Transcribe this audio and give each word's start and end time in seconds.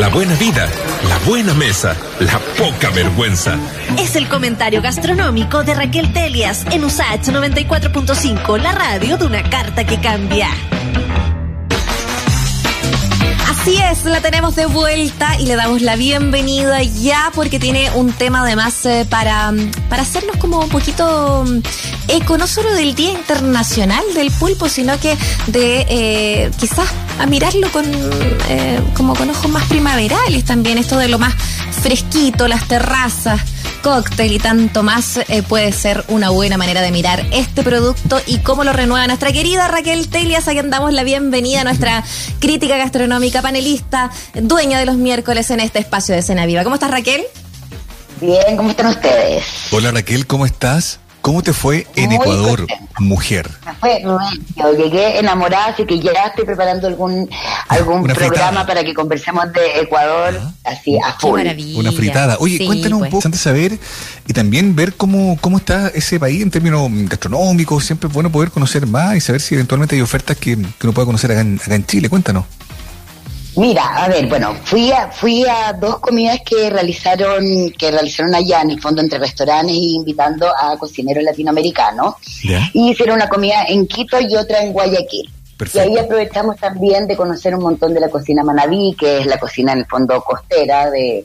la 0.00 0.08
buena 0.08 0.34
vida, 0.36 0.66
la 1.10 1.18
buena 1.26 1.52
mesa, 1.52 1.94
la 2.20 2.38
poca 2.56 2.88
vergüenza. 2.88 3.58
Es 3.98 4.16
el 4.16 4.28
comentario 4.28 4.80
gastronómico 4.80 5.62
de 5.62 5.74
Raquel 5.74 6.10
Telias 6.14 6.64
en 6.70 6.84
USAH 6.84 7.24
94.5, 7.24 8.58
la 8.58 8.72
radio 8.72 9.18
de 9.18 9.26
una 9.26 9.42
carta 9.50 9.84
que 9.84 10.00
cambia. 10.00 10.48
Así 13.50 13.76
es, 13.76 14.06
la 14.06 14.22
tenemos 14.22 14.56
de 14.56 14.64
vuelta 14.64 15.38
y 15.38 15.44
le 15.44 15.54
damos 15.54 15.82
la 15.82 15.96
bienvenida 15.96 16.82
ya 16.82 17.30
porque 17.34 17.58
tiene 17.58 17.90
un 17.90 18.10
tema 18.14 18.40
además 18.40 18.86
eh, 18.86 19.06
para, 19.06 19.52
para 19.90 20.00
hacernos 20.00 20.38
como 20.38 20.60
un 20.60 20.70
poquito 20.70 21.44
eco, 22.08 22.38
no 22.38 22.46
solo 22.46 22.72
del 22.72 22.94
Día 22.94 23.12
Internacional 23.12 24.02
del 24.14 24.30
Pulpo, 24.30 24.66
sino 24.70 24.98
que 24.98 25.14
de 25.48 25.86
eh, 25.90 26.50
quizás 26.58 26.88
a 27.20 27.26
mirarlo 27.26 27.70
con 27.70 27.84
eh, 28.48 28.80
como 28.94 29.14
con 29.14 29.28
ojos 29.28 29.50
más 29.50 29.64
primaverales 29.68 30.44
también, 30.46 30.78
esto 30.78 30.96
de 30.96 31.08
lo 31.08 31.18
más 31.18 31.34
fresquito, 31.82 32.48
las 32.48 32.66
terrazas 32.66 33.42
cóctel 33.82 34.32
y 34.32 34.38
tanto 34.38 34.82
más 34.82 35.18
eh, 35.28 35.42
puede 35.42 35.72
ser 35.72 36.04
una 36.08 36.30
buena 36.30 36.56
manera 36.56 36.80
de 36.80 36.90
mirar 36.90 37.26
este 37.30 37.62
producto 37.62 38.20
y 38.26 38.38
cómo 38.38 38.64
lo 38.64 38.72
renueva 38.72 39.06
nuestra 39.06 39.32
querida 39.32 39.68
Raquel 39.68 40.08
Telias, 40.08 40.48
a 40.48 40.52
quien 40.52 40.70
damos 40.70 40.92
la 40.94 41.02
bienvenida 41.02 41.60
a 41.60 41.64
nuestra 41.64 42.04
crítica 42.38 42.78
gastronómica, 42.78 43.42
panelista, 43.42 44.10
dueña 44.34 44.78
de 44.78 44.86
los 44.86 44.96
miércoles 44.96 45.50
en 45.50 45.60
este 45.60 45.78
espacio 45.78 46.14
de 46.14 46.22
Cena 46.22 46.46
Viva. 46.46 46.64
¿Cómo 46.64 46.76
estás 46.76 46.90
Raquel? 46.90 47.22
Bien, 48.20 48.56
¿cómo 48.56 48.70
están 48.70 48.86
ustedes? 48.86 49.44
Hola 49.72 49.90
Raquel, 49.90 50.26
¿cómo 50.26 50.46
estás? 50.46 51.00
¿Cómo 51.20 51.42
te 51.42 51.52
fue 51.52 51.86
en 51.96 52.12
Ecuador, 52.12 52.66
mujer? 52.98 53.50
Me 53.66 53.74
fue 53.74 54.02
yo 54.02 54.72
llegué 54.72 55.18
enamorada, 55.18 55.66
así 55.66 55.84
que 55.84 56.00
ya 56.00 56.12
estoy 56.26 56.44
preparando 56.44 56.86
algún 56.86 57.28
algún 57.68 58.04
programa 58.04 58.66
para 58.66 58.82
que 58.82 58.94
conversemos 58.94 59.52
de 59.52 59.80
Ecuador 59.80 60.40
así 60.64 60.98
a 60.98 61.12
full. 61.18 61.40
Una 61.76 61.92
fritada. 61.92 62.36
Oye, 62.40 62.64
cuéntanos 62.64 62.94
un 62.94 63.00
pues. 63.00 63.10
poco, 63.10 63.26
antes 63.26 63.40
de 63.40 63.44
saber 63.44 63.78
y 64.26 64.32
también 64.32 64.74
ver 64.74 64.94
cómo, 64.94 65.36
cómo 65.40 65.58
está 65.58 65.88
ese 65.88 66.18
país 66.18 66.42
en 66.42 66.50
términos 66.50 66.88
gastronómicos. 66.90 67.84
Siempre 67.84 68.08
es 68.08 68.14
bueno 68.14 68.32
poder 68.32 68.50
conocer 68.50 68.86
más 68.86 69.16
y 69.16 69.20
saber 69.20 69.40
si 69.40 69.54
eventualmente 69.54 69.96
hay 69.96 70.02
ofertas 70.02 70.36
que, 70.38 70.56
que 70.56 70.86
uno 70.86 70.92
pueda 70.92 71.06
conocer 71.06 71.32
acá 71.32 71.42
en, 71.42 71.60
acá 71.62 71.74
en 71.74 71.86
Chile. 71.86 72.08
Cuéntanos. 72.08 72.44
Mira, 73.56 74.04
a 74.04 74.08
ver, 74.08 74.26
bueno, 74.28 74.54
fui 74.62 74.92
a, 74.92 75.10
fui 75.10 75.44
a 75.44 75.72
dos 75.72 75.98
comidas 75.98 76.40
que 76.44 76.70
realizaron, 76.70 77.70
que 77.76 77.90
realizaron 77.90 78.34
allá 78.34 78.62
en 78.62 78.70
el 78.70 78.80
fondo 78.80 79.02
entre 79.02 79.18
restaurantes 79.18 79.74
y 79.74 79.96
invitando 79.96 80.46
a 80.48 80.76
cocineros 80.78 81.24
latinoamericanos. 81.24 82.14
Y 82.72 82.90
hicieron 82.90 83.16
una 83.16 83.28
comida 83.28 83.64
en 83.68 83.86
Quito 83.86 84.20
y 84.20 84.36
otra 84.36 84.62
en 84.62 84.72
Guayaquil. 84.72 85.30
Y 85.74 85.78
ahí 85.78 85.98
aprovechamos 85.98 86.56
también 86.56 87.06
de 87.06 87.16
conocer 87.16 87.54
un 87.54 87.62
montón 87.62 87.92
de 87.92 88.00
la 88.00 88.08
cocina 88.08 88.42
manabí, 88.44 88.94
que 88.98 89.18
es 89.18 89.26
la 89.26 89.38
cocina 89.38 89.72
en 89.72 89.80
el 89.80 89.86
fondo 89.86 90.22
costera 90.22 90.90
de, 90.90 91.24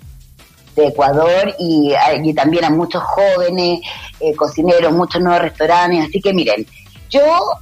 Ecuador, 0.78 1.56
y, 1.58 1.94
y, 2.22 2.34
también 2.34 2.66
a 2.66 2.70
muchos 2.70 3.02
jóvenes 3.02 3.80
eh, 4.20 4.36
cocineros, 4.36 4.92
muchos 4.92 5.22
nuevos 5.22 5.42
restaurantes. 5.42 6.10
Así 6.10 6.20
que 6.20 6.34
miren, 6.34 6.68
yo, 7.10 7.22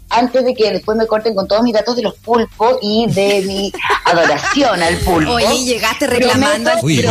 antes 0.10 0.46
de 0.46 0.54
que 0.54 0.72
después 0.72 0.98
me 0.98 1.08
corten 1.08 1.36
con 1.36 1.48
todos 1.48 1.64
mis 1.64 1.74
datos 1.74 1.96
de 1.96 2.04
los 2.04 2.16
pulpos 2.16 2.78
y 2.82 3.08
de 3.10 3.44
mi 3.46 3.72
adoración 4.06 4.82
al 4.82 4.98
pulpo. 4.98 5.34
Oye, 5.34 5.66
llegaste 5.66 6.08
reclamando. 6.08 6.72
Oye, 6.82 7.06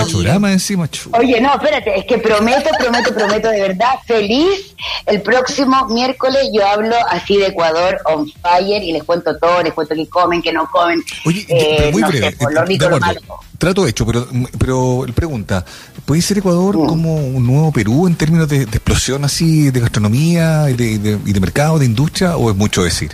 encima, 0.53 0.89
Oye, 1.19 1.41
no, 1.41 1.55
espérate, 1.55 1.99
es 1.99 2.05
que 2.05 2.19
prometo, 2.19 2.71
prometo, 2.79 3.15
prometo 3.15 3.49
de 3.49 3.61
verdad, 3.61 3.95
feliz. 4.07 4.75
El 5.07 5.23
próximo 5.23 5.87
miércoles 5.89 6.49
yo 6.53 6.67
hablo 6.67 6.97
así 7.09 7.37
de 7.37 7.47
Ecuador 7.49 8.01
on 8.07 8.31
fire 8.43 8.83
y 8.83 8.93
les 8.93 9.05
cuento 9.05 9.37
todo, 9.39 9.63
les 9.63 9.73
cuento 9.73 9.95
qué 9.95 10.09
comen, 10.09 10.43
qué 10.43 10.53
no 10.53 10.69
comen. 10.71 11.03
Oye, 11.25 11.45
eh, 11.49 11.91
muy 11.93 12.03
breve. 12.03 12.37
Trato 13.59 13.87
hecho, 13.87 14.05
pero, 14.05 14.27
pero 14.59 15.07
pregunta, 15.15 15.65
¿puede 16.05 16.21
ser 16.21 16.39
Ecuador 16.39 16.79
mm. 16.79 16.87
como 16.87 17.15
un 17.15 17.47
nuevo 17.47 17.71
Perú 17.71 18.09
en 18.09 18.17
términos 18.17 18.49
de, 18.49 18.63
explosión 18.63 19.25
así 19.25 19.71
de 19.71 19.79
gastronomía 19.79 20.69
y 20.69 20.75
de, 20.75 21.19
y 21.25 21.33
de 21.33 21.41
mercado, 21.41 21.79
de 21.79 21.87
industria, 21.87 22.22
o 22.27 22.51
es 22.51 22.57
mucho 22.57 22.83
decir? 22.83 23.13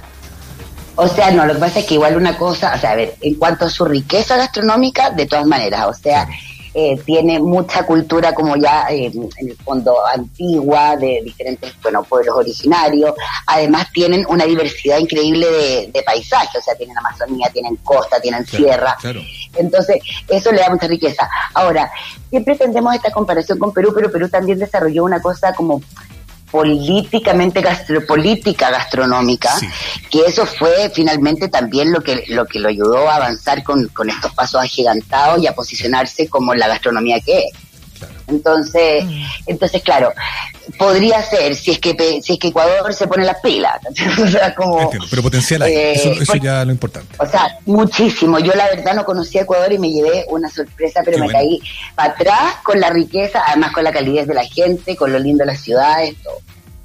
O 0.97 1.07
sea, 1.07 1.31
no, 1.31 1.47
lo 1.47 1.55
que 1.55 1.61
pasa 1.61 1.79
es 1.79 1.87
que 1.87 1.95
igual 1.95 2.17
una 2.17 2.37
cosa, 2.37 2.73
o 2.75 2.79
sea, 2.79 2.91
a 2.91 2.97
ver, 2.97 3.15
en 3.21 3.35
cuanto 3.35 3.67
a 3.67 3.71
su 3.71 3.85
riqueza 3.85 4.37
gastronómica, 4.37 5.11
de 5.11 5.27
todas 5.27 5.47
maneras, 5.47 5.87
o 5.87 5.95
sea, 5.95 6.29
eh, 6.75 7.01
tiene 7.05 7.41
mucha 7.41 7.85
cultura 7.85 8.33
como 8.35 8.57
ya 8.57 8.87
eh, 8.91 9.07
en 9.07 9.49
el 9.49 9.57
fondo 9.57 9.95
antigua, 10.07 10.97
de 10.97 11.23
diferentes, 11.25 11.73
bueno, 11.83 12.03
pueblos 12.03 12.37
originarios. 12.37 13.15
Además 13.47 13.89
tienen 13.93 14.27
una 14.29 14.45
diversidad 14.45 14.99
increíble 14.99 15.47
de, 15.51 15.91
de 15.93 16.03
paisajes, 16.03 16.61
o 16.61 16.63
sea, 16.63 16.75
tienen 16.75 16.99
Amazonía, 16.99 17.49
tienen 17.53 17.77
costa, 17.77 18.21
tienen 18.21 18.47
sierra. 18.47 18.97
Entonces, 19.55 19.97
eso 20.29 20.53
le 20.53 20.61
da 20.61 20.71
mucha 20.71 20.87
riqueza. 20.87 21.29
Ahora, 21.55 21.91
siempre 22.29 22.57
tendemos 22.57 22.95
esta 22.95 23.11
comparación 23.11 23.59
con 23.59 23.73
Perú, 23.73 23.93
pero 23.95 24.11
Perú 24.11 24.29
también 24.29 24.59
desarrolló 24.59 25.05
una 25.05 25.21
cosa 25.21 25.53
como 25.55 25.81
políticamente 26.51 27.61
gastropolítica 27.61 28.71
gastronómica, 28.71 29.51
que 30.11 30.21
eso 30.27 30.47
fue 30.47 30.91
finalmente 30.95 31.49
también 31.49 31.93
lo 31.93 32.03
que 32.03 32.25
lo 32.29 32.47
que 32.47 32.59
lo 32.59 32.69
ayudó 32.69 33.09
a 33.09 33.17
avanzar 33.17 33.63
con, 33.63 33.89
con 33.89 34.09
estos 34.09 34.33
pasos 34.35 34.61
agigantados 34.63 35.43
y 35.43 35.47
a 35.47 35.55
posicionarse 35.55 36.29
como 36.29 36.55
la 36.55 36.69
gastronomía 36.69 37.21
que 37.21 37.39
es. 37.39 37.68
Entonces, 38.27 39.05
mm. 39.05 39.23
entonces 39.47 39.83
claro, 39.83 40.13
podría 40.79 41.23
ser 41.23 41.55
si 41.55 41.73
es 41.73 41.79
que 41.79 42.21
si 42.23 42.35
es 42.35 42.39
que 42.39 42.49
Ecuador 42.49 42.93
se 42.93 43.07
pone 43.07 43.25
las 43.25 43.41
pilas, 43.41 43.81
como 44.57 44.91
pero 45.11 45.23
potencial 45.23 45.63
hay, 45.63 45.73
eh, 45.73 45.93
eso, 46.21 46.35
ya 46.37 46.61
es 46.61 46.67
lo 46.67 46.73
importante. 46.73 47.15
O 47.19 47.27
sea, 47.27 47.59
muchísimo. 47.67 48.39
Yo 48.39 48.53
la 48.55 48.69
verdad 48.69 48.95
no 48.95 49.05
conocía 49.05 49.43
Ecuador 49.43 49.73
y 49.73 49.79
me 49.79 49.91
llevé 49.91 50.27
una 50.29 50.49
sorpresa, 50.49 51.03
pero 51.05 51.19
me 51.19 51.31
caí 51.31 51.61
para 51.95 52.13
atrás 52.13 52.57
con 52.63 52.81
la 52.81 52.91
riqueza, 52.91 53.43
además 53.47 53.73
con 53.73 53.85
la 53.85 53.93
calidez 53.93 54.27
de 54.27 54.35
la 54.35 54.45
gente, 54.45 54.97
con 54.97 55.13
lo 55.13 55.19
lindo 55.19 55.43
de 55.43 55.53
las 55.53 55.61
ciudades, 55.61 56.17
todo. 56.23 56.39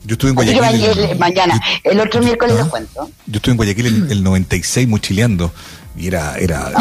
Yo 0.05 0.13
estuve 0.13 0.29
en 0.29 0.35
Guayaquil. 0.35 1.17
mañana, 1.17 1.61
el 1.83 1.99
otro 1.99 2.21
miércoles 2.21 2.57
lo 2.57 2.69
cuento. 2.69 3.09
Yo 3.25 3.37
estuve 3.37 3.51
en 3.51 3.57
Guayaquil 3.57 3.85
en 3.85 4.11
el 4.11 4.23
96 4.23 4.87
mochileando 4.87 5.51
y 5.95 6.07
era, 6.07 6.35
era 6.37 6.71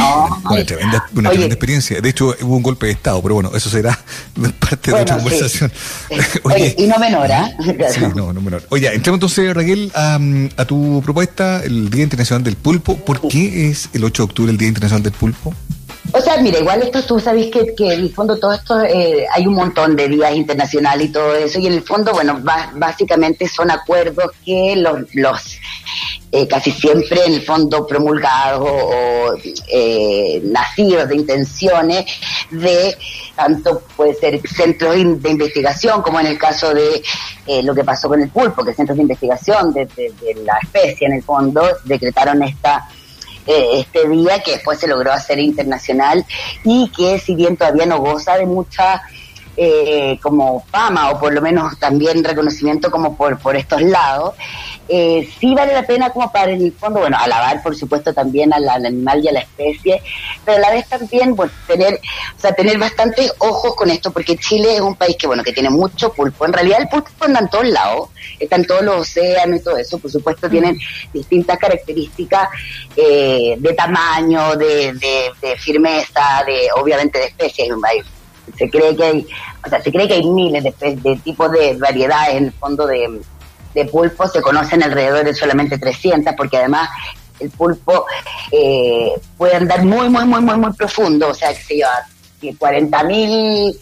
una, 0.51 0.65
tremenda, 0.65 1.05
una 1.15 1.29
tremenda 1.31 1.55
experiencia. 1.55 2.01
De 2.01 2.09
hecho, 2.09 2.35
hubo 2.41 2.57
un 2.57 2.63
golpe 2.63 2.87
de 2.87 2.93
Estado, 2.93 3.21
pero 3.23 3.35
bueno, 3.35 3.51
eso 3.55 3.69
será 3.69 3.99
parte 4.59 4.91
de 4.91 5.03
otra 5.03 5.17
conversación. 5.17 5.71
Oye, 6.45 6.75
y 6.79 6.87
no 6.87 6.99
menor, 6.99 7.31
¿eh? 7.31 7.55
Sí, 7.93 8.01
no, 8.15 8.33
no 8.33 8.41
menor. 8.41 8.65
Oye, 8.71 8.93
entremos 8.95 9.19
entonces, 9.19 9.55
Raquel, 9.55 9.93
a, 9.95 10.19
a, 10.57 10.65
tu 10.65 11.03
propuesta, 11.05 11.63
el 11.63 11.91
Día 11.91 12.05
Internacional 12.05 12.43
del 12.43 12.57
Pulpo. 12.57 12.97
¿Por 12.97 13.29
qué 13.29 13.69
es 13.69 13.91
el 13.93 14.05
8 14.05 14.23
de 14.23 14.25
octubre 14.25 14.51
el 14.51 14.59
Día 14.59 14.69
Internacional 14.69 15.03
del 15.03 15.13
Pulpo? 15.13 15.55
O 16.11 16.21
sea, 16.21 16.37
mira, 16.39 16.59
igual 16.59 16.83
esto 16.83 17.03
tú 17.03 17.21
sabes 17.21 17.51
que, 17.51 17.75
que 17.75 17.95
en 17.95 18.01
el 18.01 18.13
fondo 18.13 18.39
todo 18.39 18.53
esto, 18.53 18.81
eh, 18.83 19.25
hay 19.33 19.47
un 19.47 19.55
montón 19.55 19.95
de 19.95 20.09
días 20.09 20.35
internacionales 20.35 21.09
y 21.09 21.13
todo 21.13 21.35
eso, 21.35 21.59
y 21.59 21.69
en 21.69 21.75
el 21.75 21.83
fondo, 21.83 22.13
bueno, 22.13 22.41
básicamente 22.75 23.49
son 23.49 23.71
acuerdos 23.71 24.33
que 24.45 24.75
los, 24.77 25.15
los 25.15 25.59
eh, 26.35 26.49
casi 26.49 26.71
siempre 26.71 27.27
en 27.27 27.35
el 27.35 27.43
fondo 27.43 27.87
promulgados 27.87 28.67
o 28.67 29.35
eh, 29.69 30.41
nacidos 30.45 31.07
de 31.09 31.17
intenciones 31.17 32.07
de 32.51 32.97
tanto 33.37 33.83
puede 33.95 34.15
ser 34.15 34.41
centros 34.49 34.95
de 34.95 35.31
investigación 35.31 36.01
como 36.01 36.21
en 36.21 36.29
el 36.29 36.39
caso 36.39 36.73
de 36.73 37.03
eh, 37.47 37.63
lo 37.63 37.75
que 37.75 37.85
pasó 37.85 38.09
con 38.09 38.23
el 38.23 38.31
pulpo, 38.31 38.65
que 38.65 38.73
centros 38.73 38.97
de 38.97 39.03
investigación 39.03 39.75
de 39.75 39.87
la 40.43 40.59
especie 40.63 41.07
en 41.07 41.15
el 41.15 41.23
fondo 41.23 41.63
decretaron 41.85 42.43
esta 42.43 42.89
eh, 43.47 43.67
este 43.75 44.09
día 44.09 44.43
que 44.43 44.53
después 44.53 44.79
se 44.79 44.87
logró 44.87 45.13
hacer 45.13 45.39
internacional 45.39 46.25
y 46.65 46.91
que 46.91 47.19
si 47.19 47.35
bien 47.35 47.57
todavía 47.57 47.87
no 47.87 47.99
goza 47.99 48.37
de 48.37 48.47
mucha 48.47 49.03
eh, 49.57 50.19
como 50.23 50.65
fama 50.71 51.11
o 51.11 51.21
por 51.21 51.33
lo 51.33 51.43
menos 51.43 51.79
también 51.79 52.25
reconocimiento 52.25 52.91
como 52.91 53.17
por, 53.17 53.39
por 53.39 53.57
estos 53.57 53.83
lados, 53.83 54.35
eh, 54.89 55.29
sí 55.39 55.55
vale 55.55 55.73
la 55.73 55.87
pena 55.87 56.11
como 56.11 56.31
para 56.33 56.53
en 56.53 56.63
el 56.63 56.73
fondo, 56.73 57.01
bueno, 57.01 57.17
alabar 57.19 57.63
por 57.63 57.77
supuesto 57.77 58.13
también 58.13 58.53
al, 58.53 58.69
animal 58.69 59.23
y 59.23 59.29
a 59.29 59.33
la 59.33 59.41
especie, 59.41 60.03
pero 60.45 60.59
a 60.59 60.61
la 60.61 60.71
vez 60.71 60.89
también 60.89 61.35
bueno, 61.35 61.53
tener, 61.67 61.95
o 61.95 62.41
sea, 62.41 62.53
tener 62.53 62.79
bastante 62.79 63.31
ojos 63.39 63.75
con 63.75 63.91
esto, 63.91 64.11
porque 64.11 64.37
Chile 64.37 64.75
es 64.75 64.81
un 64.81 64.97
país 64.97 65.17
que 65.17 65.27
bueno, 65.27 65.43
que 65.43 65.53
tiene 65.53 65.71
mucho 65.71 66.13
pulpo. 66.13 66.47
En 66.47 66.53
realidad 66.53 66.81
el 66.81 66.89
pulpo 66.89 67.11
anda 67.21 67.41
en 67.41 67.49
todos 67.49 67.69
lados, 67.69 68.09
está 68.39 68.57
en 68.57 68.67
todos 68.67 68.83
los 68.83 69.01
océanos 69.03 69.61
y 69.61 69.63
todo 69.63 69.77
eso, 69.77 69.99
por 69.99 70.11
supuesto 70.11 70.49
tienen 70.49 70.79
distintas 71.13 71.59
características 71.59 72.49
eh, 72.97 73.57
de 73.59 73.73
tamaño, 73.75 74.57
de, 74.57 74.93
de, 75.41 75.57
firmeza, 75.57 76.43
de 76.47 76.69
obviamente 76.77 77.19
de 77.19 77.27
especies. 77.27 77.69
Se 78.57 78.69
cree 78.69 78.97
que 78.97 79.05
hay, 79.05 79.27
o 79.65 79.69
sea, 79.69 79.81
se 79.81 79.93
cree 79.93 80.09
que 80.09 80.15
hay 80.15 80.27
miles 80.27 80.65
de, 80.65 81.21
tipos 81.23 81.51
de 81.53 81.75
variedades 81.75 82.37
en 82.37 82.45
el 82.47 82.53
fondo 82.53 82.87
de 82.87 83.21
de 83.75 83.85
pulpo 83.87 84.29
se 84.29 84.41
conocen 84.41 84.83
alrededor 84.83 85.25
de 85.25 85.35
solamente 85.35 85.79
300, 85.79 86.35
porque 86.37 86.59
además 86.59 86.89
el 87.41 87.51
pulpo 87.51 88.07
eh, 88.51 89.13
puede 89.37 89.57
andar 89.57 89.85
muy, 89.85 90.09
muy, 90.09 90.25
muy, 90.25 90.41
muy, 90.41 90.57
muy 90.57 90.73
profundo, 90.73 91.29
o 91.29 91.35
sea, 91.35 91.55
que 91.55 91.63
se 91.63 91.75
lleva 91.77 92.07
40.000 92.41 93.79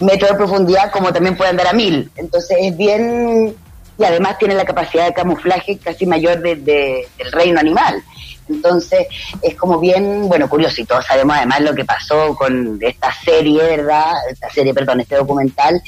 metros 0.00 0.30
de 0.30 0.36
profundidad, 0.36 0.90
como 0.90 1.12
también 1.12 1.36
puede 1.36 1.50
andar 1.50 1.68
a 1.68 1.72
1000. 1.72 2.10
Entonces 2.16 2.56
es 2.60 2.76
bien, 2.76 3.54
y 3.98 4.04
además 4.04 4.38
tiene 4.38 4.54
la 4.54 4.64
capacidad 4.64 5.06
de 5.06 5.14
camuflaje 5.14 5.78
casi 5.78 6.06
mayor 6.06 6.40
de, 6.40 6.56
del 6.56 7.32
reino 7.32 7.60
animal. 7.60 8.02
Entonces 8.48 9.06
es 9.40 9.54
como 9.54 9.78
bien, 9.78 10.28
bueno, 10.28 10.48
curioso 10.48 10.80
y 10.80 10.84
todos 10.84 11.06
sabemos 11.06 11.36
además 11.36 11.60
lo 11.60 11.74
que 11.74 11.84
pasó 11.84 12.34
con 12.36 12.78
esta 12.80 13.12
serie, 13.24 13.62
¿verdad? 13.62 14.12
Esta 14.30 14.50
serie, 14.50 14.74
perdón, 14.74 15.00
este 15.00 15.16
documental, 15.16 15.80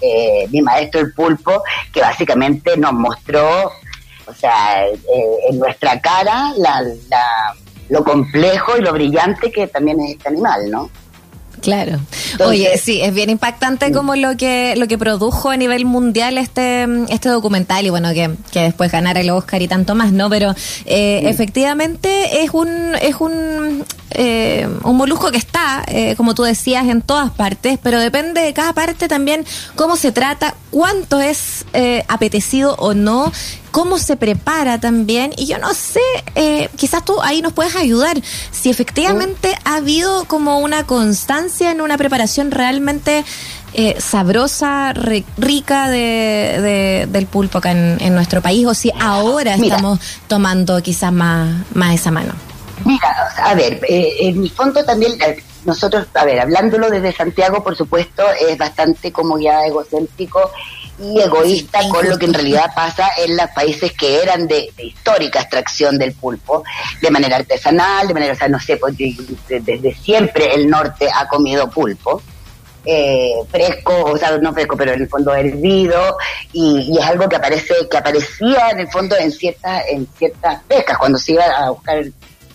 eh, 0.00 0.48
Mi 0.50 0.60
Maestro 0.60 1.00
el 1.00 1.12
Pulpo, 1.12 1.62
que 1.92 2.00
básicamente 2.00 2.76
nos 2.76 2.92
mostró, 2.92 3.70
o 4.26 4.34
sea, 4.34 4.86
eh, 4.86 4.98
en 5.50 5.58
nuestra 5.58 6.00
cara 6.00 6.52
la, 6.56 6.82
la, 7.08 7.54
lo 7.88 8.02
complejo 8.02 8.76
y 8.76 8.82
lo 8.82 8.92
brillante 8.92 9.52
que 9.52 9.68
también 9.68 10.00
es 10.00 10.12
este 10.12 10.28
animal, 10.28 10.70
¿no? 10.70 10.90
Claro. 11.60 11.98
Oye, 12.44 12.76
sí, 12.78 13.00
es 13.00 13.14
bien 13.14 13.30
impactante 13.30 13.92
como 13.92 14.16
lo 14.16 14.36
que 14.36 14.74
lo 14.76 14.88
que 14.88 14.98
produjo 14.98 15.50
a 15.50 15.56
nivel 15.56 15.84
mundial 15.84 16.38
este 16.38 16.86
este 17.08 17.28
documental 17.28 17.86
y 17.86 17.90
bueno 17.90 18.12
que, 18.12 18.30
que 18.52 18.60
después 18.60 18.90
ganara 18.90 19.20
el 19.20 19.30
Oscar 19.30 19.62
y 19.62 19.68
tanto 19.68 19.94
más, 19.94 20.12
¿no? 20.12 20.30
Pero 20.30 20.54
eh, 20.86 21.22
efectivamente 21.24 22.42
es 22.42 22.50
un 22.52 22.94
es 23.00 23.16
un 23.20 23.84
eh, 24.12 24.68
un 24.82 24.96
molusco 24.96 25.30
que 25.30 25.38
está, 25.38 25.84
eh, 25.86 26.14
como 26.16 26.34
tú 26.34 26.42
decías, 26.42 26.86
en 26.88 27.02
todas 27.02 27.30
partes, 27.30 27.78
pero 27.82 28.00
depende 28.00 28.40
de 28.40 28.52
cada 28.52 28.72
parte 28.72 29.08
también 29.08 29.44
cómo 29.76 29.96
se 29.96 30.12
trata, 30.12 30.54
cuánto 30.70 31.20
es 31.20 31.64
eh, 31.72 32.04
apetecido 32.08 32.74
o 32.76 32.92
no, 32.94 33.32
cómo 33.70 33.98
se 33.98 34.16
prepara 34.16 34.80
también. 34.80 35.32
Y 35.36 35.46
yo 35.46 35.58
no 35.58 35.74
sé, 35.74 36.00
eh, 36.34 36.68
quizás 36.76 37.04
tú 37.04 37.20
ahí 37.22 37.40
nos 37.40 37.52
puedes 37.52 37.76
ayudar, 37.76 38.20
si 38.50 38.68
efectivamente 38.70 39.56
ha 39.64 39.76
habido 39.76 40.24
como 40.24 40.58
una 40.58 40.84
constancia 40.86 41.70
en 41.70 41.80
una 41.80 41.96
preparación 41.96 42.50
realmente... 42.50 43.24
sabrosa, 43.98 44.92
rica 45.38 45.88
de, 45.88 47.06
del 47.08 47.26
pulpo 47.26 47.58
acá 47.58 47.70
en, 47.70 48.14
nuestro 48.16 48.42
país, 48.42 48.66
o 48.66 48.74
si 48.74 48.90
ahora 48.98 49.54
estamos 49.54 50.00
tomando 50.26 50.82
quizás 50.82 51.12
más, 51.12 51.48
más 51.72 51.94
esa 51.94 52.10
mano. 52.10 52.49
Mira, 52.84 53.28
a 53.36 53.54
ver, 53.54 53.80
eh, 53.88 54.14
en 54.20 54.40
mi 54.40 54.48
fondo 54.48 54.84
también 54.84 55.18
nosotros, 55.64 56.06
a 56.14 56.24
ver, 56.24 56.40
hablándolo 56.40 56.88
desde 56.88 57.12
Santiago, 57.12 57.62
por 57.62 57.76
supuesto, 57.76 58.22
es 58.48 58.56
bastante 58.56 59.12
como 59.12 59.38
ya 59.38 59.66
egocéntrico 59.66 60.50
y 60.98 61.20
egoísta 61.20 61.80
con 61.88 62.08
lo 62.08 62.18
que 62.18 62.26
en 62.26 62.34
realidad 62.34 62.72
pasa 62.74 63.10
en 63.18 63.36
los 63.36 63.48
países 63.50 63.92
que 63.92 64.22
eran 64.22 64.46
de, 64.46 64.70
histórica 64.78 65.40
extracción 65.40 65.98
del 65.98 66.12
pulpo, 66.12 66.62
de 67.00 67.10
manera 67.10 67.36
artesanal, 67.36 68.08
de 68.08 68.14
manera, 68.14 68.32
o 68.32 68.36
sea, 68.36 68.48
no 68.48 68.60
sé, 68.60 68.76
pues, 68.76 68.94
desde 69.48 69.94
siempre 69.94 70.54
el 70.54 70.68
norte 70.68 71.08
ha 71.12 71.26
comido 71.28 71.70
pulpo. 71.70 72.22
Eh, 72.82 73.34
fresco, 73.50 74.04
o 74.04 74.16
sea, 74.16 74.38
no 74.38 74.54
fresco, 74.54 74.74
pero 74.74 74.92
en 74.92 75.02
el 75.02 75.08
fondo 75.08 75.34
hervido, 75.34 76.16
y, 76.50 76.90
y, 76.90 76.98
es 76.98 77.04
algo 77.04 77.28
que 77.28 77.36
aparece, 77.36 77.74
que 77.90 77.96
aparecía 77.98 78.70
en 78.70 78.80
el 78.80 78.90
fondo 78.90 79.16
en 79.18 79.30
ciertas, 79.30 79.84
en 79.90 80.08
ciertas 80.16 80.62
pescas, 80.62 80.96
cuando 80.96 81.18
se 81.18 81.32
iba 81.32 81.44
a 81.44 81.68
buscar 81.68 82.02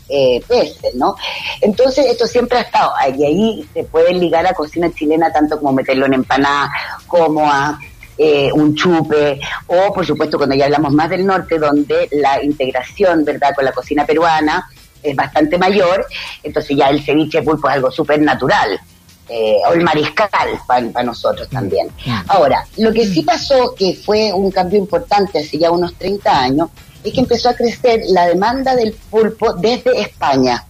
eh, 0.07 0.41
peces, 0.47 0.93
¿no? 0.95 1.15
Entonces 1.61 2.05
esto 2.07 2.27
siempre 2.27 2.59
ha 2.59 2.61
estado 2.61 2.93
ahí, 2.95 3.15
y 3.17 3.25
ahí 3.25 3.69
se 3.73 3.83
puede 3.85 4.13
ligar 4.13 4.45
a 4.45 4.53
cocina 4.53 4.91
chilena 4.93 5.31
tanto 5.31 5.57
como 5.57 5.73
meterlo 5.73 6.05
en 6.05 6.13
empanada, 6.13 6.71
como 7.07 7.49
a 7.49 7.79
eh, 8.17 8.51
un 8.53 8.75
chupe, 8.75 9.39
o 9.67 9.93
por 9.93 10.05
supuesto 10.05 10.37
cuando 10.37 10.55
ya 10.55 10.65
hablamos 10.65 10.93
más 10.93 11.09
del 11.09 11.25
norte, 11.25 11.57
donde 11.57 12.07
la 12.11 12.41
integración, 12.43 13.25
¿verdad?, 13.25 13.53
con 13.55 13.65
la 13.65 13.71
cocina 13.71 14.05
peruana 14.05 14.69
es 15.01 15.15
bastante 15.15 15.57
mayor, 15.57 16.05
entonces 16.43 16.77
ya 16.77 16.87
el 16.87 17.03
ceviche 17.03 17.41
pulpo 17.41 17.67
es 17.69 17.75
algo 17.75 17.91
súper 17.91 18.21
natural. 18.21 18.79
Eh, 19.27 19.57
o 19.67 19.73
el 19.73 19.81
mariscal 19.81 20.29
para 20.67 21.03
nosotros 21.03 21.49
también. 21.49 21.87
Mm. 22.05 22.11
Ahora, 22.27 22.63
lo 22.77 22.93
que 22.93 23.07
sí 23.07 23.23
pasó, 23.23 23.73
que 23.73 23.95
fue 23.95 24.31
un 24.31 24.51
cambio 24.51 24.77
importante 24.77 25.39
hace 25.39 25.57
ya 25.57 25.71
unos 25.71 25.95
30 25.95 26.41
años, 26.41 26.69
es 27.05 27.13
que 27.13 27.19
empezó 27.19 27.49
a 27.49 27.55
crecer 27.55 28.01
la 28.09 28.27
demanda 28.27 28.75
del 28.75 28.93
pulpo 28.93 29.53
desde 29.53 30.01
España. 30.01 30.65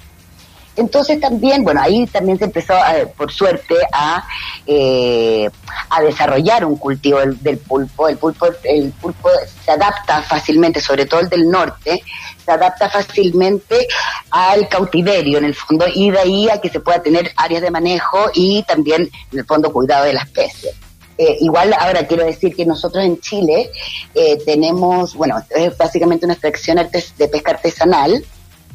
Entonces 0.76 1.22
también, 1.22 1.64
bueno, 1.64 1.82
ahí 1.82 2.06
también 2.08 2.38
se 2.38 2.46
empezó, 2.46 2.74
por 3.16 3.32
suerte, 3.32 3.76
a, 3.94 4.28
eh, 4.68 5.50
a 5.90 6.02
desarrollar 6.02 6.66
un 6.66 6.76
cultivo 6.76 7.20
del, 7.20 7.58
pulpo. 7.60 8.10
El 8.10 8.18
pulpo. 8.18 8.48
El 8.64 8.92
pulpo 8.92 9.30
se 9.64 9.72
adapta 9.72 10.22
fácilmente, 10.22 10.82
sobre 10.82 11.06
todo 11.06 11.22
el 11.22 11.30
del 11.30 11.50
norte, 11.50 12.04
se 12.44 12.52
adapta 12.52 12.90
fácilmente 12.90 13.88
al 14.30 14.68
cautiverio, 14.68 15.38
en 15.38 15.46
el 15.46 15.56
fondo, 15.56 15.86
y 15.94 16.12
de 16.12 16.20
ahí 16.20 16.50
a 16.50 16.60
que 16.60 16.70
se 16.70 16.82
pueda 16.82 17.02
tener 17.02 17.32
áreas 17.38 17.62
de 17.62 17.72
manejo 17.72 18.30
y 18.34 18.62
también, 18.64 19.10
en 19.32 19.40
el 19.40 19.46
fondo, 19.46 19.72
cuidado 19.72 20.04
de 20.04 20.14
la 20.14 20.24
especie. 20.24 20.74
Eh, 21.18 21.38
igual 21.42 21.74
ahora 21.80 22.06
quiero 22.06 22.26
decir 22.26 22.56
que 22.56 22.66
nosotros 22.66 23.04
en 23.04 23.20
Chile 23.22 23.72
eh, 24.14 24.38
tenemos, 24.46 25.14
bueno, 25.16 25.42
es 25.50 25.78
básicamente 25.78 26.26
una 26.26 26.34
extracción 26.34 26.78
de 26.78 27.28
pesca 27.28 27.52
artesanal. 27.52 28.24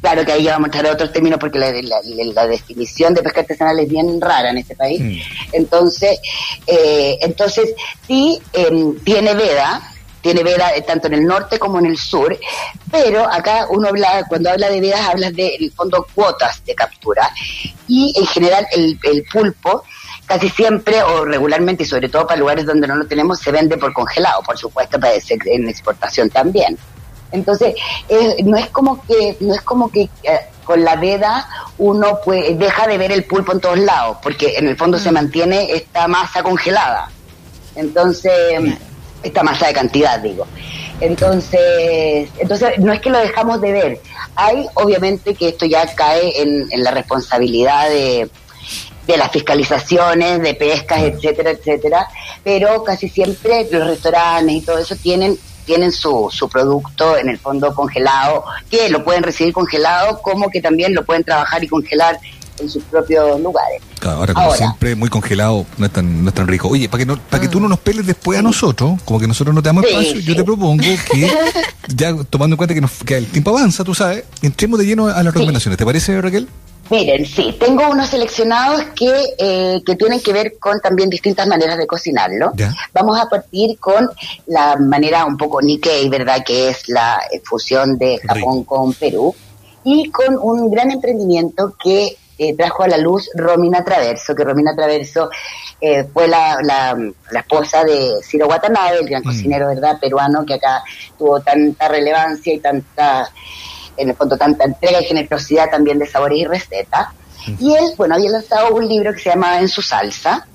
Claro 0.01 0.25
que 0.25 0.31
ahí 0.31 0.43
ya 0.43 0.53
vamos 0.53 0.65
a 0.65 0.67
entrar 0.69 0.87
a 0.87 0.93
otros 0.95 1.13
términos 1.13 1.39
porque 1.39 1.59
la, 1.59 2.47
definición 2.47 3.13
de 3.13 3.21
pesca 3.21 3.41
artesanal 3.41 3.79
es 3.79 3.87
bien 3.87 4.19
rara 4.19 4.49
en 4.49 4.57
este 4.57 4.75
país. 4.75 4.99
Mm. 4.99 5.17
Entonces, 5.51 6.19
eh, 6.65 7.19
entonces 7.21 7.75
sí 8.07 8.39
em, 8.53 8.97
tiene 9.01 9.35
veda, 9.35 9.93
tiene 10.21 10.41
veda 10.41 10.71
tanto 10.87 11.05
en 11.05 11.13
el 11.13 11.25
norte 11.25 11.59
como 11.59 11.77
en 11.77 11.85
el 11.85 11.97
sur, 11.97 12.35
pero 12.89 13.31
acá 13.31 13.67
uno 13.69 13.89
habla, 13.89 14.25
cuando 14.27 14.49
habla 14.49 14.71
de 14.71 14.81
vedas, 14.81 15.01
hablas 15.01 15.35
de, 15.35 15.53
en 15.55 15.65
el 15.65 15.71
fondo, 15.71 16.07
cuotas 16.15 16.65
de 16.65 16.73
captura. 16.73 17.31
Y 17.87 18.11
en 18.17 18.25
general 18.25 18.65
el, 18.71 18.97
el 19.03 19.23
pulpo 19.31 19.83
casi 20.31 20.47
siempre 20.47 21.03
o 21.03 21.25
regularmente 21.25 21.83
y 21.83 21.85
sobre 21.85 22.07
todo 22.07 22.25
para 22.25 22.39
lugares 22.39 22.65
donde 22.65 22.87
no 22.87 22.95
lo 22.95 23.05
tenemos 23.05 23.37
se 23.39 23.51
vende 23.51 23.77
por 23.77 23.91
congelado, 23.91 24.41
por 24.41 24.57
supuesto, 24.57 24.97
para 24.97 25.19
ser 25.19 25.39
en 25.45 25.67
exportación 25.67 26.29
también. 26.29 26.77
Entonces, 27.33 27.75
no 28.45 28.55
es 28.55 28.67
como 28.67 29.01
que 29.05 29.35
no 29.41 29.53
es 29.53 29.61
como 29.61 29.91
que 29.91 30.03
eh, 30.23 30.39
con 30.63 30.85
la 30.85 30.95
veda 30.95 31.49
uno 31.79 32.19
pues, 32.23 32.57
deja 32.57 32.87
de 32.87 32.97
ver 32.97 33.11
el 33.11 33.25
pulpo 33.25 33.51
en 33.51 33.59
todos 33.59 33.79
lados, 33.79 34.19
porque 34.23 34.55
en 34.57 34.69
el 34.69 34.77
fondo 34.77 34.97
se 34.97 35.11
mm. 35.11 35.13
mantiene 35.13 35.73
esta 35.73 36.07
masa 36.07 36.41
congelada. 36.41 37.09
Entonces, 37.75 38.31
esta 39.23 39.43
masa 39.43 39.67
de 39.67 39.73
cantidad, 39.73 40.17
digo. 40.19 40.47
Entonces, 41.01 42.29
entonces 42.37 42.79
no 42.79 42.93
es 42.93 43.01
que 43.01 43.09
lo 43.09 43.19
dejamos 43.19 43.59
de 43.59 43.71
ver. 43.73 44.01
Hay, 44.35 44.65
obviamente, 44.75 45.35
que 45.35 45.49
esto 45.49 45.65
ya 45.65 45.85
cae 45.93 46.41
en 46.41 46.83
la 46.83 46.91
responsabilidad 46.91 47.89
de, 47.89 48.29
de 49.07 49.17
las 49.17 49.31
fiscalizaciones, 49.31 50.41
de 50.41 50.53
pescas, 50.53 51.01
etcétera, 51.01 51.51
etcétera, 51.51 52.07
pero 52.43 52.83
casi 52.83 53.09
siempre 53.09 53.67
los 53.71 53.87
restaurantes 53.87 54.55
y 54.55 54.61
todo 54.61 54.77
eso 54.77 54.95
tienen 54.95 55.37
tienen 55.65 55.91
su, 55.91 56.27
su 56.31 56.49
producto 56.49 57.17
en 57.17 57.29
el 57.29 57.37
fondo 57.37 57.73
congelado, 57.73 58.43
que 58.69 58.89
lo 58.89 59.03
pueden 59.03 59.23
recibir 59.23 59.53
congelado, 59.53 60.19
como 60.21 60.49
que 60.49 60.61
también 60.61 60.93
lo 60.93 61.05
pueden 61.05 61.23
trabajar 61.23 61.63
y 61.63 61.67
congelar 61.67 62.19
en 62.59 62.69
sus 62.69 62.83
propios 62.83 63.39
lugares. 63.39 63.81
ahora, 64.01 64.33
como 64.33 64.53
siempre, 64.53 64.95
muy 64.95 65.09
congelado, 65.09 65.65
no 65.77 65.85
es 65.85 65.91
tan, 65.91 66.23
no 66.23 66.29
es 66.29 66.35
tan 66.35 66.47
rico. 66.47 66.67
Oye, 66.67 66.89
para 66.89 66.99
que, 66.99 67.05
no, 67.05 67.17
para 67.17 67.41
que 67.41 67.47
tú 67.47 67.59
no 67.59 67.67
nos 67.67 67.79
peles 67.79 68.05
después 68.05 68.37
a 68.39 68.41
nosotros, 68.41 68.99
como 69.03 69.19
que 69.19 69.27
nosotros 69.27 69.55
no 69.55 69.61
te 69.61 69.69
damos 69.69 69.85
espacio, 69.85 70.19
yo 70.19 70.35
te 70.35 70.43
propongo 70.43 70.83
que, 71.11 71.31
ya 71.87 72.13
tomando 72.29 72.55
en 72.55 72.57
cuenta 72.57 72.73
que, 72.73 72.81
nos, 72.81 72.91
que 73.05 73.17
el 73.17 73.27
tiempo 73.27 73.51
avanza, 73.51 73.83
tú 73.83 73.95
sabes, 73.95 74.23
entremos 74.41 74.79
de 74.79 74.85
lleno 74.85 75.07
a 75.07 75.23
las 75.23 75.33
recomendaciones. 75.33 75.77
¿Te 75.77 75.85
parece, 75.85 76.19
Raquel? 76.21 76.47
Miren, 76.91 77.25
sí, 77.25 77.55
tengo 77.57 77.89
unos 77.89 78.09
seleccionados 78.09 78.83
que, 78.93 79.33
eh, 79.37 79.81
que 79.85 79.95
tienen 79.95 80.19
que 80.19 80.33
ver 80.33 80.59
con 80.59 80.81
también 80.81 81.09
distintas 81.09 81.47
maneras 81.47 81.77
de 81.77 81.87
cocinarlo. 81.87 82.51
Vamos 82.93 83.17
a 83.17 83.29
partir 83.29 83.79
con 83.79 84.09
la 84.47 84.75
manera 84.75 85.23
un 85.23 85.37
poco 85.37 85.61
Nikkei, 85.61 86.09
¿verdad? 86.09 86.43
Que 86.45 86.67
es 86.67 86.89
la 86.89 87.21
fusión 87.45 87.97
de 87.97 88.19
Japón 88.19 88.65
con 88.65 88.93
Perú. 88.93 89.33
Y 89.85 90.11
con 90.11 90.37
un 90.37 90.69
gran 90.69 90.91
emprendimiento 90.91 91.75
que 91.81 92.17
eh, 92.37 92.55
trajo 92.57 92.83
a 92.83 92.89
la 92.89 92.97
luz 92.97 93.29
Romina 93.35 93.85
Traverso, 93.85 94.35
que 94.35 94.43
Romina 94.43 94.75
Traverso 94.75 95.29
eh, 95.79 96.03
fue 96.11 96.27
la, 96.27 96.57
la, 96.61 97.39
esposa 97.39 97.85
de 97.85 98.15
Ciro 98.21 98.47
Watanabe, 98.47 98.99
el 98.99 99.07
gran 99.07 99.21
mm. 99.21 99.25
cocinero, 99.25 99.67
¿verdad? 99.67 99.97
Peruano, 99.97 100.45
que 100.45 100.55
acá 100.55 100.83
tuvo 101.17 101.39
tanta 101.39 101.87
relevancia 101.87 102.53
y 102.53 102.59
tanta 102.59 103.31
en 103.97 104.09
el 104.09 104.15
fondo 104.15 104.37
tanta 104.37 104.65
entrega 104.65 105.01
y 105.01 105.05
generosidad 105.05 105.69
también 105.69 105.99
de 105.99 106.07
sabores 106.07 106.39
y 106.39 106.45
recetas. 106.45 107.07
Y 107.59 107.73
él, 107.73 107.93
bueno, 107.97 108.13
había 108.13 108.29
lanzado 108.29 108.75
un 108.75 108.87
libro 108.87 109.13
que 109.13 109.19
se 109.19 109.29
llama 109.31 109.59
En 109.59 109.67
su 109.67 109.81
salsa, 109.81 110.45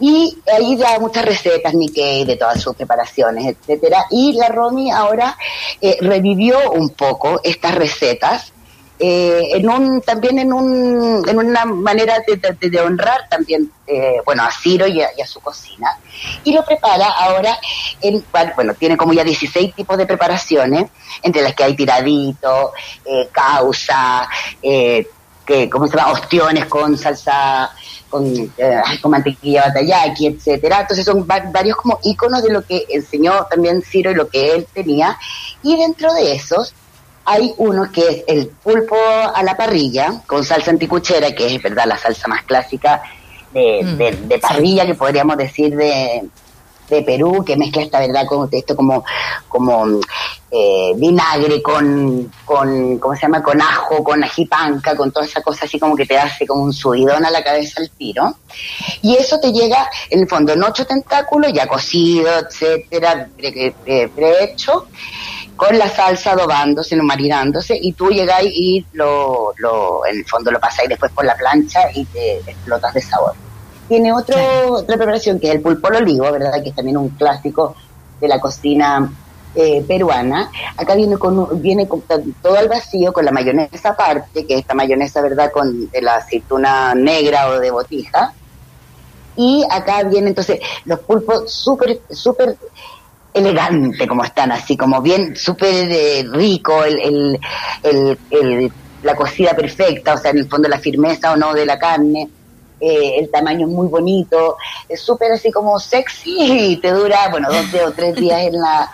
y 0.00 0.38
ahí 0.56 0.74
da 0.76 0.98
muchas 0.98 1.22
recetas, 1.22 1.74
Nikkei, 1.74 2.24
de 2.24 2.36
todas 2.36 2.62
sus 2.62 2.74
preparaciones, 2.74 3.54
etcétera. 3.54 4.06
Y 4.10 4.32
la 4.32 4.48
Romy 4.48 4.90
ahora 4.90 5.36
eh, 5.82 5.98
revivió 6.00 6.72
un 6.72 6.88
poco 6.90 7.40
estas 7.44 7.74
recetas 7.74 8.53
eh, 8.98 9.42
en 9.54 9.68
un 9.68 10.00
también 10.02 10.38
en, 10.38 10.52
un, 10.52 11.22
en 11.28 11.38
una 11.38 11.64
manera 11.64 12.16
de, 12.60 12.80
honrar 12.80 13.28
también 13.28 13.70
eh, 13.86 14.16
bueno 14.24 14.44
a 14.44 14.50
Ciro 14.50 14.86
y 14.86 15.02
a, 15.02 15.26
su 15.26 15.40
cocina 15.40 15.98
y 16.44 16.52
lo 16.52 16.64
prepara 16.64 17.06
ahora 17.08 17.58
en 18.00 18.24
bueno 18.54 18.74
tiene 18.74 18.96
como 18.96 19.12
ya 19.12 19.24
16 19.24 19.74
tipos 19.74 19.98
de 19.98 20.06
preparaciones 20.06 20.90
entre 21.22 21.42
las 21.42 21.54
que 21.54 21.64
hay 21.64 21.74
tiradito 21.74 22.72
eh, 23.04 23.28
causa 23.32 24.28
que 25.44 25.68
¿cómo 25.68 25.86
se 25.86 25.96
llama? 25.96 26.12
Ostiones 26.12 26.66
con 26.66 26.96
salsa, 26.96 27.70
con, 28.08 28.26
eh, 28.26 28.82
con 29.00 29.10
mantequilla 29.10 29.66
batayaki, 29.66 30.26
etcétera. 30.26 30.80
Entonces 30.80 31.04
son 31.04 31.26
varios 31.26 31.76
como 31.76 31.98
iconos 32.02 32.42
de 32.42 32.52
lo 32.52 32.62
que 32.62 32.86
enseñó 32.88 33.44
también 33.50 33.82
Ciro 33.82 34.10
y 34.10 34.14
lo 34.14 34.28
que 34.28 34.54
él 34.54 34.66
tenía. 34.72 35.18
Y 35.62 35.76
dentro 35.76 36.12
de 36.14 36.34
esos 36.34 36.74
hay 37.24 37.54
uno 37.58 37.90
que 37.90 38.08
es 38.08 38.24
el 38.26 38.48
pulpo 38.48 38.96
a 38.96 39.42
la 39.42 39.56
parrilla 39.56 40.22
con 40.26 40.44
salsa 40.44 40.70
anticuchera, 40.70 41.34
que 41.34 41.54
es 41.54 41.62
verdad 41.62 41.84
la 41.86 41.98
salsa 41.98 42.28
más 42.28 42.42
clásica 42.44 43.02
de, 43.52 43.82
mm. 43.82 44.28
de 44.28 44.38
parrilla 44.38 44.84
que 44.84 44.94
podríamos 44.94 45.36
decir 45.36 45.74
de, 45.76 46.28
de 46.88 47.02
Perú 47.02 47.44
que 47.44 47.56
mezcla 47.56 47.82
esta 47.82 47.98
verdad 48.00 48.26
con 48.26 48.48
esto 48.50 48.76
como 48.76 49.04
como 49.48 50.00
eh, 50.50 50.92
vinagre 50.96 51.62
con 51.62 52.30
con 52.44 52.98
cómo 52.98 53.14
se 53.14 53.22
llama 53.22 53.42
con 53.42 53.60
ajo 53.60 54.04
con 54.04 54.22
ajipanca 54.22 54.94
con 54.96 55.10
toda 55.10 55.26
esa 55.26 55.40
cosa 55.42 55.64
así 55.64 55.78
como 55.78 55.96
que 55.96 56.06
te 56.06 56.18
hace 56.18 56.46
como 56.46 56.62
un 56.64 56.72
subidón 56.72 57.24
a 57.24 57.30
la 57.30 57.42
cabeza 57.42 57.80
al 57.80 57.90
tiro. 57.90 58.36
Y 59.02 59.16
eso 59.16 59.38
te 59.40 59.52
llega 59.52 59.88
en 60.10 60.20
el 60.20 60.28
fondo 60.28 60.52
en 60.52 60.62
ocho 60.62 60.86
tentáculos 60.86 61.52
ya 61.52 61.66
cocido 61.66 62.30
etcétera 62.38 63.28
prehecho 64.14 64.86
con 65.56 65.78
la 65.78 65.88
salsa 65.88 66.32
adobándose, 66.32 66.96
marinándose, 66.96 67.78
y 67.80 67.92
tú 67.92 68.08
llegas 68.08 68.42
y 68.42 68.84
lo, 68.92 69.52
lo, 69.56 70.04
en 70.06 70.18
el 70.18 70.26
fondo 70.26 70.50
lo 70.50 70.60
pasáis 70.60 70.88
después 70.88 71.12
por 71.12 71.24
la 71.24 71.36
plancha 71.36 71.80
y 71.94 72.04
te 72.06 72.38
explotas 72.38 72.94
de 72.94 73.00
sabor. 73.00 73.34
Tiene 73.88 74.12
otro, 74.12 74.36
otra 74.72 74.96
preparación 74.96 75.38
que 75.38 75.48
es 75.48 75.54
el 75.54 75.60
pulpo 75.60 75.88
al 75.88 75.96
olivo, 75.96 76.30
¿verdad? 76.32 76.62
Que 76.62 76.70
es 76.70 76.74
también 76.74 76.96
un 76.96 77.10
clásico 77.10 77.76
de 78.20 78.28
la 78.28 78.40
cocina 78.40 79.10
eh, 79.54 79.84
peruana. 79.86 80.50
Acá 80.76 80.94
viene 80.94 81.16
con 81.16 81.62
viene 81.62 81.86
con 81.86 82.02
todo 82.42 82.56
al 82.56 82.68
vacío 82.68 83.12
con 83.12 83.24
la 83.24 83.30
mayonesa 83.30 83.90
aparte, 83.90 84.46
que 84.46 84.54
es 84.54 84.60
esta 84.60 84.74
mayonesa, 84.74 85.20
¿verdad? 85.20 85.52
Con 85.52 85.90
de 85.90 86.02
la 86.02 86.16
aceituna 86.16 86.94
negra 86.94 87.48
o 87.48 87.60
de 87.60 87.70
botija. 87.70 88.32
Y 89.36 89.64
acá 89.70 90.02
viene 90.04 90.28
entonces 90.28 90.60
los 90.84 91.00
pulpos 91.00 91.52
súper, 91.52 92.00
súper 92.10 92.56
elegante 93.34 94.06
como 94.06 94.24
están, 94.24 94.52
así 94.52 94.76
como 94.76 95.02
bien 95.02 95.36
súper 95.36 95.90
eh, 95.90 96.24
rico, 96.32 96.84
el, 96.84 96.98
el, 97.00 97.40
el, 97.82 98.18
el, 98.30 98.72
la 99.02 99.14
cocida 99.14 99.54
perfecta, 99.54 100.14
o 100.14 100.18
sea, 100.18 100.30
en 100.30 100.38
el 100.38 100.48
fondo 100.48 100.68
la 100.68 100.78
firmeza 100.78 101.32
o 101.32 101.36
no 101.36 101.52
de 101.52 101.66
la 101.66 101.78
carne 101.78 102.28
eh, 102.84 103.18
el 103.18 103.30
tamaño 103.30 103.66
es 103.66 103.72
muy 103.72 103.88
bonito, 103.88 104.58
es 104.86 105.00
súper 105.00 105.32
así 105.32 105.50
como 105.50 105.78
sexy 105.78 106.72
y 106.72 106.76
te 106.76 106.92
dura, 106.92 107.28
bueno, 107.30 107.48
dos 107.50 107.64
o 107.82 107.92
tres 107.92 108.14
días 108.14 108.42
en 108.42 108.60
la, 108.60 108.90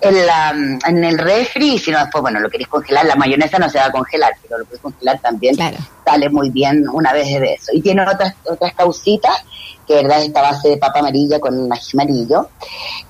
en 0.00 0.26
la, 0.26 0.50
en 0.86 1.04
el 1.04 1.16
refri 1.16 1.74
y 1.74 1.78
si 1.78 1.90
no 1.90 2.00
después, 2.00 2.20
bueno, 2.20 2.38
lo 2.38 2.50
querés 2.50 2.68
congelar, 2.68 3.06
la 3.06 3.16
mayonesa 3.16 3.58
no 3.58 3.70
se 3.70 3.78
va 3.78 3.86
a 3.86 3.92
congelar, 3.92 4.34
pero 4.42 4.58
lo 4.58 4.66
puedes 4.66 4.82
congelar 4.82 5.18
también, 5.20 5.56
sale 6.04 6.28
muy 6.28 6.50
bien 6.50 6.84
una 6.92 7.14
vez 7.14 7.28
de 7.28 7.54
eso. 7.54 7.72
Y 7.72 7.80
tiene 7.80 8.02
otras, 8.02 8.34
otras 8.44 8.74
causitas, 8.74 9.42
que 9.86 9.94
verdad 9.94 10.22
esta 10.22 10.42
base 10.42 10.68
de 10.68 10.76
papa 10.76 10.98
amarilla 10.98 11.40
con 11.40 11.66
maíz 11.66 11.94
amarillo, 11.94 12.50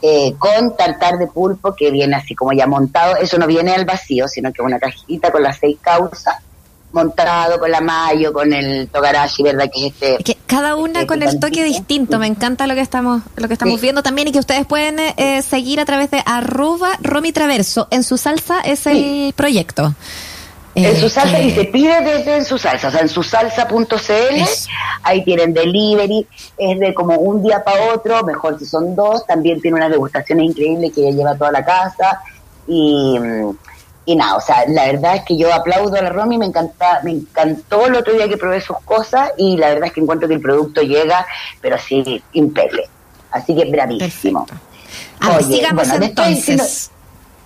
eh, 0.01 0.35
con 0.39 0.77
tartar 0.77 1.19
de 1.19 1.27
pulpo 1.27 1.75
que 1.75 1.91
viene 1.91 2.15
así 2.15 2.37
como 2.37 2.53
ya 2.53 2.69
montado, 2.69 3.17
eso 3.17 3.37
no 3.37 3.49
viene 3.49 3.75
al 3.75 3.85
vacío, 3.85 4.29
sino 4.29 4.53
que 4.53 4.63
es 4.63 4.67
una 4.67 4.79
cajita 4.79 5.33
con 5.33 5.43
las 5.43 5.59
seis 5.59 5.79
causas 5.81 6.37
montado 6.93 7.59
con 7.59 7.71
la 7.71 7.81
mayo, 7.81 8.33
con 8.33 8.53
el 8.53 8.89
togarashi, 8.89 9.43
¿verdad? 9.43 9.71
Que 9.73 9.87
es 9.87 9.93
este... 9.93 10.25
Que 10.25 10.37
cada 10.47 10.75
una 10.75 11.01
este 11.01 11.07
con 11.07 11.23
el 11.23 11.39
toque 11.39 11.65
distinto, 11.65 12.19
me 12.19 12.27
encanta 12.27 12.67
lo 12.67 12.75
que 12.75 12.81
estamos 12.81 13.23
lo 13.37 13.47
que 13.47 13.55
estamos 13.55 13.81
viendo 13.81 14.03
también 14.03 14.29
y 14.29 14.33
que 14.33 14.39
ustedes 14.39 14.67
pueden 14.67 14.99
eh, 14.99 15.43
seguir 15.43 15.81
a 15.81 15.85
través 15.85 16.11
de 16.11 16.23
arroba 16.27 16.91
Romy 17.03 17.33
Traverso. 17.33 17.89
En 17.91 18.03
su 18.03 18.17
salsa 18.17 18.61
es 18.61 18.87
el 18.87 19.33
proyecto. 19.35 19.95
En 20.75 20.97
su 20.97 21.09
salsa 21.09 21.41
y 21.41 21.51
se 21.51 21.65
pide 21.65 22.01
desde 22.01 22.37
en 22.37 22.45
su 22.45 22.57
salsa, 22.57 22.89
o 22.89 22.91
sea, 22.91 23.01
en 23.01 23.09
su 23.09 23.23
salsa.cl, 23.23 23.85
ahí 25.03 25.25
tienen 25.25 25.53
delivery, 25.53 26.27
es 26.57 26.79
de 26.79 26.95
como 26.95 27.17
un 27.17 27.43
día 27.43 27.63
para 27.65 27.93
otro, 27.93 28.23
mejor 28.23 28.59
si 28.59 28.67
son 28.67 28.95
dos, 28.95 29.27
también 29.27 29.61
tiene 29.61 29.77
unas 29.77 29.91
degustaciones 29.91 30.47
increíbles 30.47 30.93
que 30.95 31.03
ella 31.03 31.17
lleva 31.17 31.35
toda 31.35 31.51
la 31.51 31.65
casa 31.65 32.21
y 32.69 33.19
mm, 33.19 33.51
y 34.07 34.17
nada, 34.17 34.37
o 34.37 34.41
sea, 34.41 34.65
la 34.67 34.87
verdad 34.87 35.17
es 35.17 35.23
que 35.25 35.37
yo 35.37 35.53
aplaudo 35.53 35.97
a 35.97 36.03
la 36.03 36.11
Romy, 36.11 36.39
me 36.39 36.47
encanta, 36.47 37.01
me 37.05 37.13
encantó 37.13 37.87
el 37.87 37.95
otro 37.95 38.13
día 38.15 38.29
que 38.29 38.37
probé 38.37 38.61
sus 38.61 38.79
cosas 38.81 39.31
y 39.37 39.57
la 39.57 39.69
verdad 39.69 39.87
es 39.87 39.93
que 39.93 40.01
encuentro 40.01 40.27
que 40.27 40.35
el 40.35 40.41
producto 40.41 40.81
llega, 40.83 41.27
pero 41.61 41.77
así, 41.77 42.23
impecable. 42.33 42.89
Así 43.31 43.55
que 43.55 43.71
bravísimo. 43.71 44.47
Oye, 45.37 45.67
bueno, 45.73 45.95
entonces. 46.01 46.91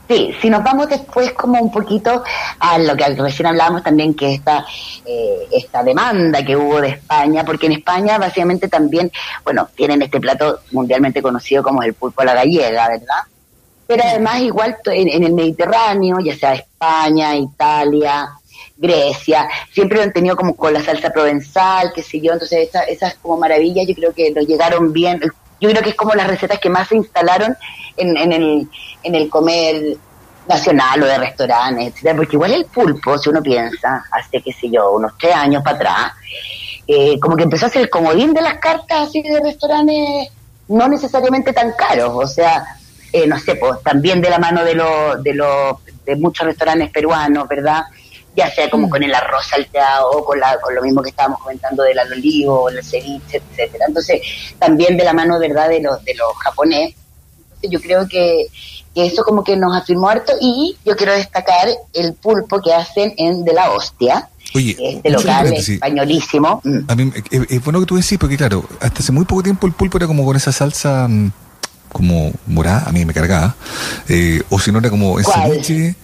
sí, 0.08 0.34
si 0.40 0.48
nos 0.48 0.62
vamos 0.62 0.88
después 0.88 1.32
como 1.32 1.60
un 1.60 1.70
poquito 1.70 2.22
a 2.58 2.78
lo 2.78 2.96
que 2.96 3.04
recién 3.16 3.48
hablábamos 3.48 3.82
también, 3.82 4.14
que 4.14 4.34
esta, 4.34 4.64
eh, 5.04 5.48
esta 5.52 5.82
demanda 5.82 6.44
que 6.44 6.56
hubo 6.56 6.80
de 6.80 6.90
España, 6.90 7.44
porque 7.44 7.66
en 7.66 7.72
España 7.72 8.16
básicamente 8.16 8.68
también, 8.68 9.10
bueno, 9.42 9.68
tienen 9.74 10.00
este 10.02 10.20
plato 10.20 10.60
mundialmente 10.70 11.20
conocido 11.20 11.62
como 11.62 11.82
el 11.82 11.94
pulpo 11.94 12.22
a 12.22 12.26
la 12.26 12.34
gallega, 12.34 12.88
¿verdad? 12.88 13.24
Pero 13.86 14.02
además 14.04 14.40
igual 14.40 14.76
en, 14.86 15.24
el 15.24 15.32
Mediterráneo, 15.32 16.18
ya 16.20 16.34
sea 16.36 16.54
España, 16.54 17.36
Italia, 17.36 18.28
Grecia, 18.76 19.48
siempre 19.72 19.98
lo 19.98 20.04
han 20.04 20.12
tenido 20.12 20.36
como 20.36 20.56
con 20.56 20.72
la 20.72 20.82
salsa 20.82 21.10
provenzal, 21.10 21.92
qué 21.94 22.02
sé 22.02 22.20
yo, 22.20 22.32
entonces 22.32 22.70
esas, 22.88 23.14
como 23.16 23.36
maravillas 23.36 23.86
yo 23.86 23.94
creo 23.94 24.12
que 24.12 24.30
lo 24.30 24.42
llegaron 24.42 24.92
bien, 24.92 25.20
yo 25.60 25.70
creo 25.70 25.82
que 25.82 25.90
es 25.90 25.96
como 25.96 26.14
las 26.14 26.26
recetas 26.26 26.58
que 26.58 26.70
más 26.70 26.88
se 26.88 26.96
instalaron 26.96 27.56
en, 27.96 28.16
en, 28.16 28.32
el, 28.32 28.68
en 29.02 29.14
el 29.14 29.28
comer 29.28 29.96
nacional 30.48 31.02
o 31.02 31.06
de 31.06 31.18
restaurantes, 31.18 31.88
etcétera, 31.88 32.16
porque 32.16 32.36
igual 32.36 32.52
el 32.52 32.66
pulpo, 32.66 33.16
si 33.18 33.30
uno 33.30 33.42
piensa, 33.42 34.04
hace 34.10 34.42
qué 34.42 34.52
sé 34.52 34.70
yo, 34.70 34.92
unos 34.92 35.12
tres 35.18 35.34
años 35.34 35.62
para 35.62 35.76
atrás, 35.76 36.12
eh, 36.86 37.18
como 37.18 37.36
que 37.36 37.44
empezó 37.44 37.66
a 37.66 37.70
ser 37.70 37.82
el 37.82 37.90
comodín 37.90 38.34
de 38.34 38.42
las 38.42 38.58
cartas 38.58 39.08
así 39.08 39.22
de 39.22 39.40
restaurantes 39.40 40.28
no 40.68 40.88
necesariamente 40.88 41.52
tan 41.52 41.72
caros, 41.72 42.12
o 42.14 42.26
sea, 42.26 42.64
eh, 43.14 43.28
no 43.28 43.38
sé, 43.38 43.54
pues 43.54 43.80
también 43.84 44.20
de 44.20 44.28
la 44.28 44.40
mano 44.40 44.64
de, 44.64 44.74
lo, 44.74 45.16
de, 45.22 45.34
lo, 45.34 45.80
de 46.04 46.16
muchos 46.16 46.46
restaurantes 46.46 46.90
peruanos, 46.90 47.46
¿verdad? 47.46 47.82
Ya 48.34 48.50
sea 48.50 48.68
como 48.68 48.88
mm. 48.88 48.90
con 48.90 49.04
el 49.04 49.14
arroz 49.14 49.46
salteado 49.46 50.10
o 50.10 50.24
con, 50.24 50.40
la, 50.40 50.58
con 50.60 50.74
lo 50.74 50.82
mismo 50.82 51.00
que 51.00 51.10
estábamos 51.10 51.38
comentando 51.40 51.84
del 51.84 51.96
olivo, 52.00 52.68
el 52.68 52.82
ceviche, 52.82 53.36
etcétera. 53.36 53.84
Entonces, 53.86 54.20
también 54.58 54.96
de 54.96 55.04
la 55.04 55.12
mano, 55.12 55.38
¿verdad?, 55.38 55.68
de 55.68 55.80
los, 55.80 56.04
de 56.04 56.12
los 56.16 56.36
japonés. 56.42 56.96
Entonces, 57.44 57.70
yo 57.70 57.80
creo 57.80 58.08
que, 58.08 58.48
eso 58.96 59.22
como 59.22 59.44
que 59.44 59.56
nos 59.56 59.76
afirmó 59.76 60.08
harto 60.08 60.32
y 60.40 60.76
yo 60.84 60.96
quiero 60.96 61.12
destacar 61.12 61.68
el 61.92 62.14
pulpo 62.14 62.60
que 62.60 62.72
hacen 62.72 63.14
en 63.16 63.44
De 63.44 63.52
la 63.52 63.70
Hostia, 63.70 64.28
Oye, 64.54 64.76
este 64.78 65.10
local 65.10 65.52
españolísimo. 65.52 66.60
Mm. 66.64 66.78
A 66.88 66.94
mí, 66.96 67.12
es, 67.30 67.64
bueno 67.64 67.78
que 67.80 67.86
tú 67.86 67.96
decís, 67.96 68.18
porque 68.18 68.36
claro, 68.36 68.64
hasta 68.80 69.00
hace 69.00 69.12
muy 69.12 69.24
poco 69.24 69.42
tiempo 69.44 69.68
el 69.68 69.72
pulpo 69.72 69.98
era 69.98 70.06
como 70.08 70.24
con 70.24 70.36
esa 70.36 70.52
salsa 70.52 71.08
mm, 71.08 71.32
como 71.94 72.32
morada, 72.48 72.88
a 72.88 72.92
mí 72.92 73.04
me 73.04 73.14
cargaba, 73.14 73.54
eh, 74.08 74.42
o 74.50 74.58
si 74.58 74.72
no 74.72 74.80
era 74.80 74.90
como 74.90 75.16
en 75.20 75.24
ceviche, 75.24 75.94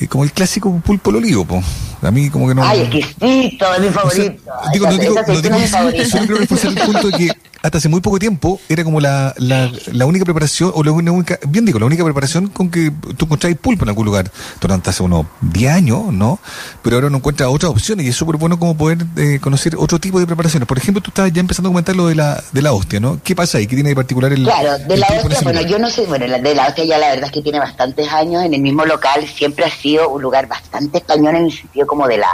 eh, 0.00 0.06
como 0.06 0.24
el 0.24 0.32
clásico 0.32 0.72
pulpo 0.84 1.10
al 1.10 1.16
olivo, 1.16 1.44
po. 1.44 1.62
a 2.02 2.10
mí 2.10 2.30
como 2.30 2.48
que 2.48 2.54
no... 2.54 2.62
Ay, 2.62 2.80
exquisito, 2.80 3.74
es 3.74 3.80
mi 3.80 3.88
favorito. 3.88 4.42
digo, 4.72 4.86
no 4.86 4.98
digo, 4.98 5.14
no 5.26 5.40
digo, 5.40 5.66
solo 5.66 5.90
quiero 5.90 6.36
reforzar 6.38 6.70
el 6.70 6.78
punto 6.78 7.10
de 7.10 7.18
que 7.18 7.32
hasta 7.62 7.78
hace 7.78 7.88
muy 7.88 8.00
poco 8.00 8.18
tiempo 8.18 8.60
era 8.68 8.84
como 8.84 9.00
la, 9.00 9.34
la, 9.38 9.70
la 9.92 10.06
única 10.06 10.24
preparación, 10.24 10.72
o 10.74 10.82
la 10.84 10.92
única, 10.92 11.38
bien 11.48 11.64
digo, 11.64 11.78
la 11.78 11.86
única 11.86 12.04
preparación 12.04 12.48
con 12.48 12.70
que 12.70 12.92
tú 13.16 13.24
encontrás 13.24 13.54
pulpo 13.56 13.84
en 13.84 13.88
algún 13.88 14.06
lugar 14.06 14.30
durante 14.60 14.90
hace 14.90 15.02
unos 15.02 15.26
10 15.40 15.72
años, 15.72 16.12
¿no? 16.12 16.38
Pero 16.82 16.96
ahora 16.96 17.10
no 17.10 17.16
encuentras 17.16 17.48
otras 17.48 17.70
opciones 17.72 18.06
y 18.06 18.10
es 18.10 18.16
súper 18.16 18.36
bueno 18.36 18.58
como 18.58 18.76
poder 18.76 18.98
eh, 19.16 19.38
conocer 19.40 19.74
otro 19.76 19.98
tipo 19.98 20.20
de 20.20 20.26
preparaciones. 20.26 20.68
Por 20.68 20.78
ejemplo, 20.78 21.02
tú 21.02 21.10
estás 21.10 21.32
ya 21.32 21.40
empezando 21.40 21.68
a 21.68 21.72
comentar 21.72 21.96
lo 21.96 22.06
de 22.06 22.14
la, 22.14 22.42
de 22.52 22.62
la 22.62 22.72
hostia, 22.72 23.00
¿no? 23.00 23.20
¿Qué 23.22 23.34
pasa 23.34 23.58
ahí? 23.58 23.66
¿Qué 23.66 23.74
tiene 23.74 23.90
de 23.90 23.96
particular 23.96 24.32
el 24.32 24.44
Claro, 24.44 24.78
de 24.78 24.96
la 24.96 25.06
hostia, 25.08 25.40
bueno, 25.42 25.62
yo 25.62 25.78
no 25.78 25.90
sé, 25.90 26.06
bueno, 26.06 26.26
de 26.26 26.54
la 26.54 26.68
hostia 26.68 26.84
ya 26.84 26.98
la 26.98 27.08
verdad 27.08 27.26
es 27.26 27.32
que 27.32 27.42
tiene 27.42 27.58
bastantes 27.58 28.08
años 28.08 28.44
en 28.44 28.54
el 28.54 28.60
mismo 28.60 28.84
local, 28.84 29.26
siempre 29.26 29.64
ha 29.64 29.70
un 29.96 30.20
lugar 30.20 30.46
bastante 30.46 30.98
español 30.98 31.36
en 31.36 31.44
el 31.46 31.52
sentido 31.52 31.86
como 31.86 32.06
de 32.06 32.18
la, 32.18 32.32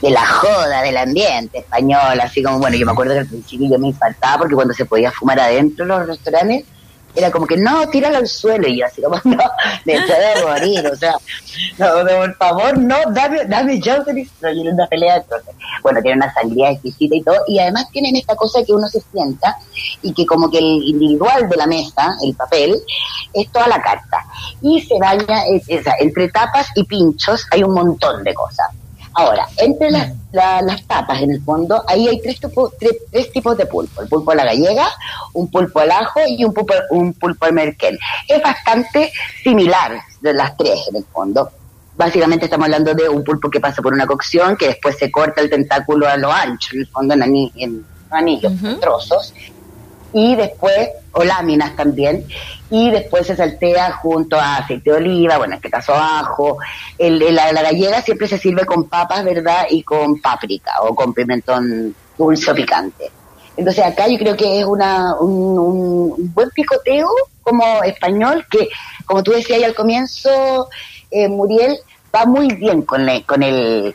de 0.00 0.10
la 0.10 0.24
joda, 0.24 0.82
del 0.82 0.96
ambiente 0.96 1.58
español, 1.58 2.20
así 2.20 2.42
como, 2.42 2.58
bueno, 2.58 2.76
yo 2.76 2.86
me 2.86 2.92
acuerdo 2.92 3.14
que 3.14 3.20
al 3.20 3.26
principio 3.26 3.68
yo 3.70 3.78
me 3.78 3.88
infartaba 3.88 4.38
porque 4.38 4.54
cuando 4.54 4.74
se 4.74 4.84
podía 4.84 5.10
fumar 5.10 5.40
adentro 5.40 5.84
los 5.84 6.06
restaurantes, 6.06 6.64
era 7.16 7.30
como 7.30 7.46
que 7.46 7.56
no, 7.56 7.88
tíralo 7.88 8.18
al 8.18 8.28
suelo 8.28 8.68
y 8.68 8.78
yo 8.78 8.86
así 8.86 9.02
como, 9.02 9.16
no, 9.24 9.42
me 9.84 9.94
de 9.94 10.44
morir, 10.44 10.86
o 10.86 10.96
sea, 10.96 11.16
no, 11.78 11.86
por 12.06 12.36
favor, 12.36 12.78
no, 12.78 12.96
dame, 13.10 13.44
dame 13.46 13.80
yo 13.80 13.94
en 14.42 14.74
una 14.74 14.86
pelea. 14.86 15.16
Entonces, 15.16 15.54
bueno, 15.82 16.00
tiene 16.02 16.18
una 16.18 16.32
sangría 16.32 16.70
exquisita 16.70 17.16
y 17.16 17.22
todo, 17.22 17.36
y 17.48 17.58
además 17.58 17.88
tienen 17.90 18.16
esta 18.16 18.36
cosa 18.36 18.62
que 18.64 18.72
uno 18.72 18.86
se 18.88 19.00
sienta 19.12 19.56
y 20.02 20.12
que 20.12 20.26
como 20.26 20.50
que 20.50 20.58
el 20.58 20.64
individual 20.64 21.48
de 21.48 21.56
la 21.56 21.66
mesa, 21.66 22.16
el 22.22 22.34
papel, 22.34 22.76
es 23.32 23.50
toda 23.50 23.68
la 23.68 23.80
carta. 23.80 24.24
Y 24.60 24.80
se 24.82 24.98
baña, 24.98 25.44
entre 26.00 26.28
tapas 26.28 26.68
y 26.74 26.84
pinchos 26.84 27.46
hay 27.50 27.62
un 27.62 27.74
montón 27.74 28.22
de 28.22 28.34
cosas. 28.34 28.68
Ahora, 29.18 29.48
entre 29.56 29.90
las, 29.90 30.12
las 30.30 30.86
tapas, 30.86 31.22
en 31.22 31.30
el 31.30 31.42
fondo, 31.42 31.82
ahí 31.86 32.06
hay 32.06 32.20
tres, 32.20 32.38
tres, 33.10 33.32
tipos 33.32 33.56
de 33.56 33.64
pulpo. 33.64 34.02
El 34.02 34.08
pulpo 34.08 34.32
a 34.32 34.34
la 34.34 34.44
gallega, 34.44 34.88
un 35.36 35.50
pulpo 35.50 35.80
al 35.80 35.90
ajo 35.90 36.20
y 36.26 36.44
un 36.44 36.52
pulpo, 36.52 36.74
un 36.90 37.14
pulpo 37.14 37.46
al 37.46 37.52
merquén. 37.52 37.98
Es 38.26 38.42
bastante 38.42 39.12
similar 39.42 40.00
de 40.20 40.34
las 40.34 40.56
tres, 40.56 40.88
en 40.88 40.96
el 40.96 41.04
fondo. 41.04 41.50
básicamente 41.96 42.44
estamos 42.46 42.64
hablando 42.64 42.94
de 42.94 43.08
un 43.08 43.24
pulpo 43.24 43.48
que 43.48 43.60
pasa 43.60 43.80
por 43.80 43.92
una 43.92 44.06
cocción, 44.06 44.56
que 44.56 44.66
después 44.68 44.98
se 44.98 45.10
corta 45.10 45.40
el 45.40 45.48
tentáculo 45.48 46.08
a 46.08 46.16
lo 46.16 46.30
ancho, 46.30 46.70
en 46.74 46.80
el 46.80 46.86
fondo 46.88 47.14
en, 47.14 47.22
anillos, 48.10 48.52
en 48.62 48.80
trozos, 48.80 49.32
y 50.12 50.34
después, 50.34 50.90
o 51.12 51.24
láminas 51.24 51.74
también, 51.76 52.26
y 52.70 52.90
después 52.90 53.26
se 53.26 53.36
saltea 53.36 53.92
junto 53.92 54.38
a 54.38 54.56
aceite 54.56 54.90
de 54.90 54.96
oliva, 54.96 55.38
bueno, 55.38 55.54
en 55.54 55.58
este 55.58 55.70
caso 55.70 55.94
ajo. 55.94 56.58
El, 56.98 57.34
la, 57.34 57.52
gallega 57.52 58.02
siempre 58.02 58.26
se 58.26 58.38
sirve 58.38 58.64
con 58.64 58.88
papas, 58.88 59.24
¿verdad? 59.24 59.66
Y 59.70 59.82
con 59.82 60.20
páprica 60.20 60.82
o 60.82 60.94
con 60.94 61.12
pimentón 61.12 61.94
dulce 62.16 62.50
o 62.50 62.54
picante. 62.54 63.10
Entonces 63.56 63.84
acá 63.84 64.06
yo 64.08 64.18
creo 64.18 64.36
que 64.36 64.60
es 64.60 64.66
una, 64.66 65.14
un, 65.18 66.32
buen 66.34 66.50
picoteo 66.50 67.08
como 67.42 67.82
español 67.84 68.44
que, 68.50 68.68
como 69.06 69.22
tú 69.22 69.32
decías 69.32 69.62
al 69.62 69.74
comienzo, 69.74 70.68
eh, 71.10 71.28
Muriel, 71.28 71.78
va 72.14 72.24
muy 72.26 72.48
bien 72.54 72.82
con, 72.82 73.06
con 73.24 73.42
el 73.42 73.94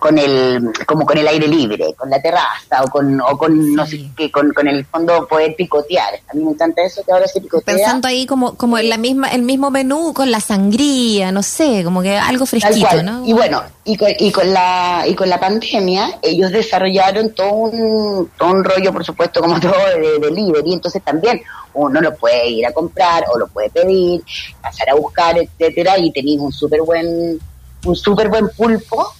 con 0.00 0.18
el 0.18 0.72
como 0.86 1.04
con 1.06 1.18
el 1.18 1.28
aire 1.28 1.46
libre, 1.46 1.94
con 1.96 2.08
la 2.10 2.20
terraza 2.20 2.82
o 2.82 2.88
con 2.88 3.20
o 3.20 3.36
con 3.36 3.74
no 3.74 3.86
sé 3.86 4.10
qué, 4.16 4.30
con, 4.30 4.52
con 4.52 4.66
el 4.66 4.84
fondo 4.86 5.28
poder 5.28 5.54
picotear. 5.54 6.14
A 6.28 6.34
mí 6.34 6.42
me 6.42 6.52
encanta 6.52 6.82
eso 6.82 7.04
que 7.04 7.12
ahora 7.12 7.28
se 7.28 7.40
picotea. 7.40 7.76
Pensando 7.76 8.08
ahí 8.08 8.26
como 8.26 8.56
como 8.56 8.78
en 8.78 8.88
la 8.88 8.96
misma 8.96 9.28
el 9.28 9.42
mismo 9.42 9.70
menú 9.70 10.12
con 10.14 10.30
la 10.30 10.40
sangría, 10.40 11.30
no 11.30 11.42
sé, 11.42 11.84
como 11.84 12.00
que 12.02 12.16
algo 12.16 12.46
fresquito, 12.46 13.02
¿no? 13.02 13.24
Y 13.26 13.34
bueno, 13.34 13.62
y 13.84 13.96
con, 13.96 14.08
y 14.18 14.32
con 14.32 14.52
la 14.52 15.04
y 15.06 15.14
con 15.14 15.28
la 15.28 15.38
pandemia 15.38 16.18
ellos 16.22 16.50
desarrollaron 16.50 17.30
todo 17.34 17.52
un 17.52 18.30
todo 18.38 18.50
un 18.50 18.64
rollo, 18.64 18.92
por 18.92 19.04
supuesto, 19.04 19.42
como 19.42 19.60
todo 19.60 19.74
de 19.94 20.18
delivery, 20.18 20.72
entonces 20.72 21.02
también 21.04 21.42
uno 21.74 22.00
lo 22.00 22.16
puede 22.16 22.48
ir 22.48 22.66
a 22.66 22.72
comprar 22.72 23.24
o 23.32 23.38
lo 23.38 23.46
puede 23.48 23.68
pedir, 23.68 24.22
pasar 24.62 24.88
a 24.90 24.94
buscar, 24.94 25.36
etcétera, 25.38 25.98
y 25.98 26.10
tenéis 26.10 26.40
un 26.40 26.52
súper 26.52 26.80
buen 26.80 27.38
un 27.84 27.96
súper 27.96 28.28
buen 28.28 28.48
pulpo 28.48 29.14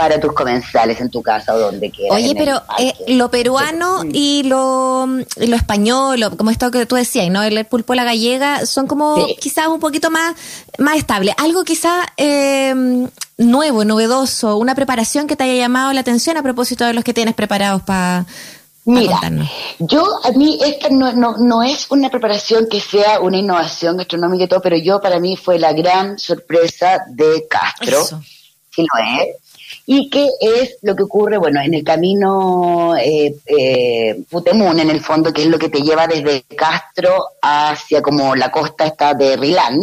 para 0.00 0.18
tus 0.18 0.32
comensales 0.32 0.98
en 1.02 1.10
tu 1.10 1.20
casa 1.20 1.54
o 1.54 1.58
donde 1.58 1.90
quieras. 1.90 2.16
Oye, 2.16 2.34
pero 2.34 2.62
eh, 2.78 2.94
lo 3.08 3.30
peruano 3.30 4.02
y 4.10 4.44
lo, 4.44 5.04
lo 5.06 5.56
español, 5.56 6.34
como 6.38 6.50
esto 6.50 6.70
que 6.70 6.86
tú 6.86 6.94
decías, 6.94 7.28
¿no? 7.28 7.42
El 7.42 7.66
pulpo 7.66 7.94
la 7.94 8.04
gallega, 8.04 8.64
son 8.64 8.86
como 8.86 9.26
quizás 9.38 9.66
un 9.66 9.78
poquito 9.78 10.10
más, 10.10 10.34
más 10.78 10.96
estable. 10.96 11.34
Algo 11.36 11.64
quizás 11.64 12.06
eh, 12.16 12.74
nuevo, 13.36 13.84
novedoso, 13.84 14.56
una 14.56 14.74
preparación 14.74 15.26
que 15.26 15.36
te 15.36 15.44
haya 15.44 15.56
llamado 15.56 15.92
la 15.92 16.00
atención 16.00 16.38
a 16.38 16.42
propósito 16.42 16.86
de 16.86 16.94
los 16.94 17.04
que 17.04 17.12
tienes 17.12 17.34
preparados 17.34 17.82
para... 17.82 18.24
Mira, 18.86 19.20
yo 19.80 20.02
a 20.24 20.30
mí 20.30 20.58
esta 20.64 20.88
no, 20.88 21.12
no, 21.12 21.36
no 21.36 21.62
es 21.62 21.88
una 21.90 22.08
preparación 22.08 22.68
que 22.70 22.80
sea 22.80 23.20
una 23.20 23.36
innovación 23.36 23.98
gastronómica 23.98 24.44
y 24.44 24.48
todo, 24.48 24.62
pero 24.62 24.78
yo 24.78 24.98
para 24.98 25.20
mí 25.20 25.36
fue 25.36 25.58
la 25.58 25.74
gran 25.74 26.18
sorpresa 26.18 27.04
de 27.10 27.46
Castro. 27.50 28.00
Eso. 28.00 28.22
Sí 28.70 28.82
lo 28.82 29.22
es 29.22 29.49
y 29.86 30.08
qué 30.08 30.28
es 30.40 30.76
lo 30.82 30.94
que 30.94 31.02
ocurre, 31.02 31.38
bueno, 31.38 31.60
en 31.60 31.74
el 31.74 31.84
camino 31.84 32.94
eh, 32.96 33.34
eh, 33.46 34.22
Putemún, 34.30 34.78
en 34.78 34.90
el 34.90 35.00
fondo, 35.00 35.32
que 35.32 35.42
es 35.42 35.48
lo 35.48 35.58
que 35.58 35.68
te 35.68 35.82
lleva 35.82 36.06
desde 36.06 36.42
Castro 36.56 37.24
hacia 37.42 38.02
como 38.02 38.36
la 38.36 38.50
costa 38.50 38.86
esta 38.86 39.14
de 39.14 39.36
Rilán, 39.36 39.78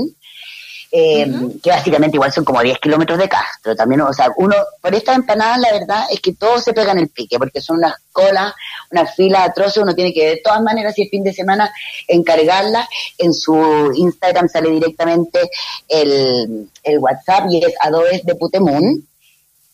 eh, 0.89 1.30
que 1.62 1.70
básicamente 1.70 2.16
igual 2.16 2.32
son 2.32 2.46
como 2.46 2.62
10 2.62 2.80
kilómetros 2.80 3.20
de 3.20 3.27
Castro. 3.27 3.75
También, 3.75 4.01
o 4.01 4.13
sea, 4.13 4.30
uno, 4.38 4.56
por 4.82 4.96
estas 4.96 5.18
empanadas 5.18 5.60
la 5.60 5.74
verdad 5.74 6.06
es 6.10 6.22
que 6.22 6.34
todo 6.34 6.60
se 6.60 6.74
pega 6.74 6.94
en 6.94 7.00
el 7.00 7.10
pique, 7.10 7.38
porque 7.38 7.60
son 7.60 7.77
unas 7.77 7.96
colas, 8.12 8.54
unas 8.92 9.13
filas 9.16 9.50
atroces, 9.50 9.84
uno 9.84 9.94
tiene 9.94 10.13
que 10.13 10.30
de 10.30 10.42
todas 10.44 10.62
maneras, 10.62 10.94
si 10.96 11.04
es 11.04 11.10
fin 11.10 11.24
de 11.24 11.34
semana, 11.34 11.72
encargarla. 12.08 12.88
En 13.18 13.34
su 13.34 13.92
Instagram 13.94 14.48
sale 14.48 14.70
directamente 14.70 15.50
el, 15.89 16.70
el 16.84 17.00
WhatsApp 17.00 17.48
y 17.50 17.63
es 17.63 17.74
adobes 17.82 18.25
de 18.25 18.36
Putemún. 18.36 19.06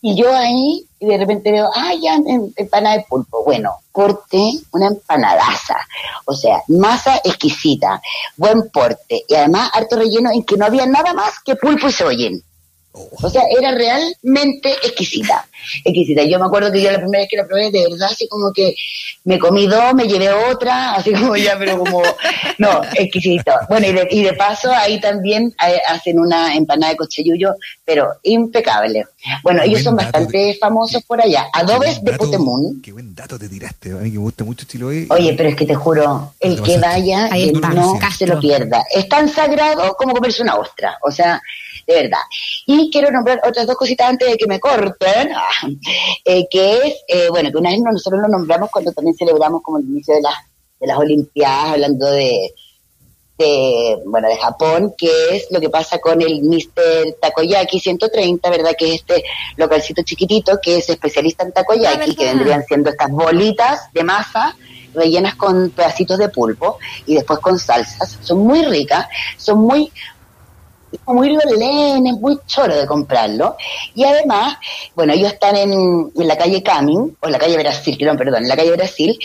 Y 0.05 0.17
yo 0.17 0.36
ahí 0.36 0.86
de 1.00 1.17
repente 1.17 1.50
veo, 1.50 1.69
ah, 1.74 1.93
ya, 1.93 2.17
empanada 2.57 2.98
de 2.98 3.05
pulpo. 3.07 3.41
Bueno, 3.45 3.72
corte 3.89 4.51
una 4.74 4.88
empanadaza. 4.88 5.77
O 6.25 6.33
sea, 6.33 6.62
masa 6.67 7.22
exquisita, 7.24 8.01
buen 8.36 8.69
porte. 8.69 9.24
Y 9.25 9.33
además 9.33 9.69
harto 9.74 9.95
relleno 9.95 10.29
en 10.29 10.43
que 10.43 10.57
no 10.57 10.65
había 10.65 10.86
nada 10.86 11.13
más 11.13 11.39
que 11.39 11.55
pulpo 11.55 11.88
y 11.88 11.93
soyen. 11.93 12.43
O 12.94 13.30
sea, 13.30 13.42
era 13.50 13.72
realmente 13.72 14.72
exquisita, 14.84 15.48
exquisita. 15.84 16.24
Yo 16.24 16.38
me 16.38 16.46
acuerdo 16.46 16.72
que 16.72 16.80
yo 16.80 16.92
la 16.92 17.00
primera 17.00 17.24
vez 17.24 17.30
que 17.30 17.38
la 17.38 17.48
probé, 17.48 17.72
de 17.72 17.90
verdad, 17.90 18.10
así 18.12 18.28
como 18.28 18.54
que 18.54 18.76
me 19.24 19.40
comí 19.40 19.66
dos, 19.66 19.96
me 19.96 20.08
llevé 20.08 20.32
otra, 20.32 20.94
así 20.94 21.12
como 21.12 21.36
ya, 21.36 21.58
pero 21.58 21.80
como, 21.80 22.04
no, 22.60 22.82
exquisito. 22.94 23.51
Bueno, 23.68 23.88
y 23.88 23.94
de, 23.94 24.08
y 24.12 24.22
de 24.22 24.34
paso 24.34 24.72
ahí 24.72 25.00
también 25.00 25.56
hacen 25.88 26.20
una 26.20 26.53
empanada 26.53 26.92
de 26.92 26.98
cochayuyo, 26.98 27.56
pero 27.84 28.10
impecable. 28.22 29.06
Bueno, 29.42 29.64
ellos 29.64 29.82
son 29.82 29.96
bastante 29.96 30.56
famosos 30.60 31.01
por 31.03 31.20
allá. 31.20 31.48
Adobes 31.51 32.03
de 32.03 32.14
Putemún. 32.14 32.79
Qué 32.84 32.92
buen 32.92 33.16
dato 33.16 33.40
te 33.40 33.50
tiraste, 33.50 33.92
a 33.92 33.96
mí 33.96 34.12
que 34.12 34.18
me 34.18 34.24
gusta 34.24 34.44
mucho 34.44 34.64
estilo 34.64 34.92
E. 34.92 35.08
Oye, 35.10 35.34
pero 35.34 35.50
es 35.50 35.56
que 35.56 35.66
te 35.66 35.74
juro, 35.74 36.34
el 36.40 36.62
que 36.62 36.77
vaya, 36.77 37.29
no 37.74 38.00
se 38.16 38.27
lo 38.27 38.40
pierda. 38.40 38.86
Es 38.94 39.10
tan 39.10 39.27
sagrado 39.29 39.96
como 39.96 40.14
comerse 40.14 40.44
una 40.44 40.58
ostra, 40.58 41.00
o 41.01 41.10
sea 41.10 41.42
de 41.87 41.93
verdad. 41.96 42.22
Y 42.65 42.89
quiero 42.91 43.11
nombrar 43.11 43.41
otras 43.48 43.67
dos 43.67 43.75
cositas 43.75 44.09
antes 44.09 44.29
de 44.29 44.37
que 44.37 44.48
me 44.48 44.59
corten, 44.59 45.29
eh, 46.25 46.48
que 46.50 46.74
es, 46.77 46.96
eh, 47.07 47.27
bueno, 47.29 47.51
que 47.51 47.57
una 47.57 47.72
vez 47.72 47.79
nosotros 47.79 48.22
lo 48.22 48.27
nombramos 48.27 48.69
cuando 48.72 48.91
también 48.91 49.15
celebramos 49.15 49.61
como 49.61 49.79
el 49.79 49.85
inicio 49.85 50.15
de 50.15 50.22
las, 50.22 50.35
de 50.79 50.87
las 50.87 50.98
Olimpiadas, 50.98 51.74
hablando 51.74 52.05
de, 52.11 52.53
de, 53.37 54.00
bueno, 54.05 54.27
de 54.27 54.37
Japón, 54.37 54.93
que 54.98 55.11
es 55.31 55.48
lo 55.51 55.59
que 55.59 55.69
pasa 55.69 56.00
con 56.00 56.22
el 56.22 56.41
Mr. 56.43 57.17
Takoyaki 57.19 57.79
130, 57.79 58.50
¿verdad? 58.50 58.72
Que 58.77 58.93
es 58.93 59.01
este 59.01 59.24
localcito 59.57 60.03
chiquitito 60.03 60.59
que 60.61 60.77
es 60.77 60.89
especialista 60.89 61.43
en 61.43 61.51
takoyaki, 61.51 62.15
que 62.15 62.25
vendrían 62.25 62.63
siendo 62.65 62.89
estas 62.89 63.09
bolitas 63.09 63.91
de 63.93 64.03
masa 64.03 64.55
rellenas 64.93 65.35
con 65.35 65.72
pedacitos 65.72 66.19
de 66.19 66.29
pulpo 66.29 66.77
y 67.05 67.15
después 67.15 67.39
con 67.39 67.57
salsas. 67.57 68.19
Son 68.22 68.39
muy 68.39 68.63
ricas, 68.63 69.07
son 69.37 69.59
muy 69.59 69.91
muy 71.06 71.36
Berlín, 71.36 72.08
es 72.08 72.14
muy 72.20 72.38
choro 72.46 72.75
de 72.75 72.86
comprarlo. 72.86 73.56
Y 73.96 74.03
además, 74.03 74.58
bueno, 74.96 75.14
ellos 75.14 75.34
están 75.34 75.56
en, 75.56 76.12
la 76.16 76.38
calle 76.38 76.64
Camin, 76.64 77.18
o 77.20 77.25
en 77.25 77.32
la 77.32 77.40
calle 77.40 77.58
Brasil, 77.58 77.98
perdón, 77.98 78.44
en 78.44 78.48
la 78.48 78.56
calle 78.56 78.72
Brasil, 78.72 79.18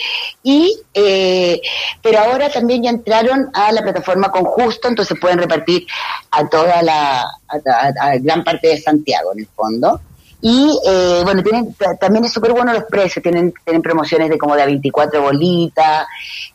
y, 0.43 0.77
eh, 0.93 1.61
pero 2.01 2.19
ahora 2.19 2.49
también 2.49 2.83
ya 2.83 2.89
entraron 2.89 3.49
a 3.53 3.71
la 3.71 3.81
plataforma 3.81 4.31
con 4.31 4.45
Justo, 4.45 4.87
entonces 4.87 5.17
pueden 5.19 5.39
repartir 5.39 5.85
a 6.31 6.47
toda 6.47 6.81
la, 6.81 7.25
a 7.47 8.17
gran 8.17 8.43
parte 8.43 8.69
de 8.69 8.79
Santiago, 8.79 9.31
en 9.33 9.39
el 9.39 9.47
fondo. 9.47 10.01
Y 10.41 10.79
eh, 10.85 11.21
bueno, 11.23 11.43
tienen 11.43 11.75
también 11.99 12.23
es 12.23 12.31
súper 12.31 12.53
bueno 12.53 12.71
los 12.71 12.85
precios, 12.85 13.21
tienen, 13.21 13.53
tienen 13.65 13.81
promociones 13.81 14.29
de 14.29 14.37
como 14.37 14.55
de 14.55 14.65
24 14.65 15.21
bolitas, 15.21 16.07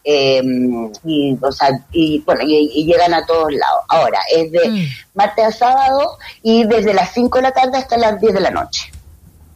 em, 0.02 0.90
y, 1.04 1.36
o 1.40 1.52
sea, 1.52 1.68
y 1.92 2.20
bueno, 2.20 2.42
y, 2.46 2.84
llegan 2.86 3.12
a 3.12 3.26
todos 3.26 3.52
lados. 3.52 3.80
Ahora, 3.88 4.20
es 4.34 4.50
de 4.50 4.68
mm. 4.70 4.86
martes 5.14 5.44
a 5.44 5.52
sábado 5.52 6.18
y 6.42 6.64
desde 6.64 6.94
las 6.94 7.12
5 7.12 7.38
de 7.38 7.42
la 7.42 7.52
tarde 7.52 7.76
hasta 7.76 7.98
las 7.98 8.18
10 8.20 8.32
de 8.34 8.40
la 8.40 8.50
noche. 8.50 8.90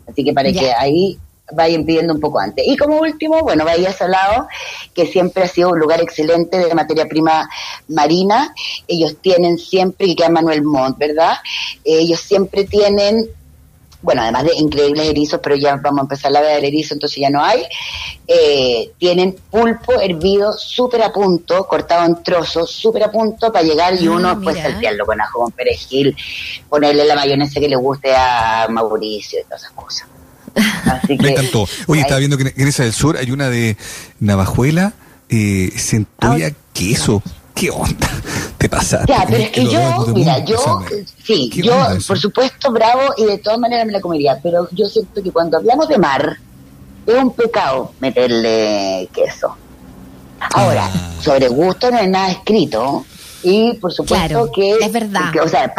Así 0.07 0.25
que 0.25 0.33
para 0.33 0.53
que 0.53 0.73
ahí 0.73 1.19
vayan 1.53 1.85
pidiendo 1.85 2.15
un 2.15 2.21
poco 2.21 2.39
antes. 2.41 2.67
Y 2.67 2.77
como 2.77 3.01
último, 3.01 3.43
bueno, 3.43 3.65
Bahía 3.65 3.93
Salado, 3.93 4.49
que 4.95 5.07
siempre 5.07 5.45
ha 5.45 5.49
sido 5.49 5.71
un 5.71 5.79
lugar 5.79 6.01
excelente 6.01 6.59
de 6.59 6.75
materia 6.75 7.07
prima 7.07 7.49
marina. 7.89 8.55
Ellos 8.87 9.17
tienen 9.21 9.59
siempre, 9.59 10.07
y 10.09 10.17
queda 10.17 10.29
Manuel 10.29 10.63
Montt, 10.63 10.99
¿verdad? 10.99 11.37
Ellos 11.85 12.21
siempre 12.21 12.65
tienen 12.65 13.27
bueno, 14.01 14.23
además 14.23 14.45
de 14.45 14.55
increíbles 14.57 15.09
erizos, 15.09 15.41
pero 15.43 15.57
ya 15.57 15.77
vamos 15.77 16.01
a 16.01 16.03
empezar 16.03 16.37
a 16.37 16.41
ver 16.41 16.65
erizo, 16.65 16.95
entonces 16.95 17.19
ya 17.21 17.31
no 17.31 17.43
hay, 17.43 17.65
eh, 18.27 18.93
tienen 18.99 19.37
pulpo 19.51 20.01
hervido 20.01 20.53
súper 20.53 21.03
a 21.03 21.13
punto, 21.13 21.67
cortado 21.67 22.07
en 22.07 22.23
trozos, 22.23 22.71
súper 22.71 23.05
a 23.05 23.11
punto 23.11 23.53
para 23.53 23.65
llegar 23.65 23.95
y 24.01 24.07
ah, 24.07 24.13
uno 24.13 24.41
puede 24.41 24.63
saltearlo 24.63 25.05
con 25.05 25.21
ajo, 25.21 25.41
con 25.41 25.53
perejil, 25.53 26.17
ponerle 26.69 27.05
la 27.05 27.17
mayonesa 27.17 27.59
que 27.59 27.69
le 27.69 27.77
guste 27.77 28.15
a 28.15 28.67
Mauricio 28.71 29.41
y 29.41 29.45
todas 29.45 29.63
esas 29.63 29.73
cosas. 29.73 30.09
Me 31.09 31.31
encantó. 31.31 31.67
Oye, 31.87 32.01
estaba 32.01 32.19
viendo 32.19 32.37
que 32.37 32.53
en 32.57 32.69
esa 32.69 32.85
del 32.85 32.93
Sur 32.93 33.17
hay 33.17 33.31
una 33.31 33.51
de 33.51 33.77
Navajuela, 34.21 34.93
eh, 35.29 35.71
centolla, 35.77 36.49
ah, 36.49 36.57
queso. 36.73 37.23
¿Qué 37.55 37.71
onda? 37.71 38.09
Te 38.59 38.69
pasa. 38.69 39.05
Ya, 39.07 39.25
pero 39.25 39.39
es 39.39 39.51
que 39.51 39.67
yo, 39.67 40.07
mira, 40.09 40.45
yo, 40.45 40.83
sí, 41.23 41.49
yo, 41.63 41.75
por 42.07 42.19
supuesto, 42.19 42.73
bravo 42.73 43.15
y 43.17 43.25
de 43.25 43.39
todas 43.39 43.59
maneras 43.59 43.87
me 43.87 43.93
la 43.93 44.01
comería, 44.01 44.39
pero 44.43 44.69
yo 44.73 44.87
siento 44.87 45.23
que 45.23 45.31
cuando 45.31 45.59
hablamos 45.59 45.89
de 45.89 45.97
mar, 45.97 46.39
es 47.07 47.15
un 47.15 47.33
pecado 47.33 47.93
meterle 48.01 49.09
queso. 49.15 49.57
Ahora, 50.55 50.91
ah. 50.93 51.11
sobre 51.21 51.49
gusto 51.49 51.91
no 51.91 51.99
hay 51.99 52.09
nada 52.09 52.31
escrito 52.31 53.05
y 53.43 53.75
por 53.75 53.93
supuesto 53.93 54.51
que 54.53 54.73
es 54.73 54.93
verdad. 54.93 55.31
o 55.43 55.49
sea, 55.49 55.73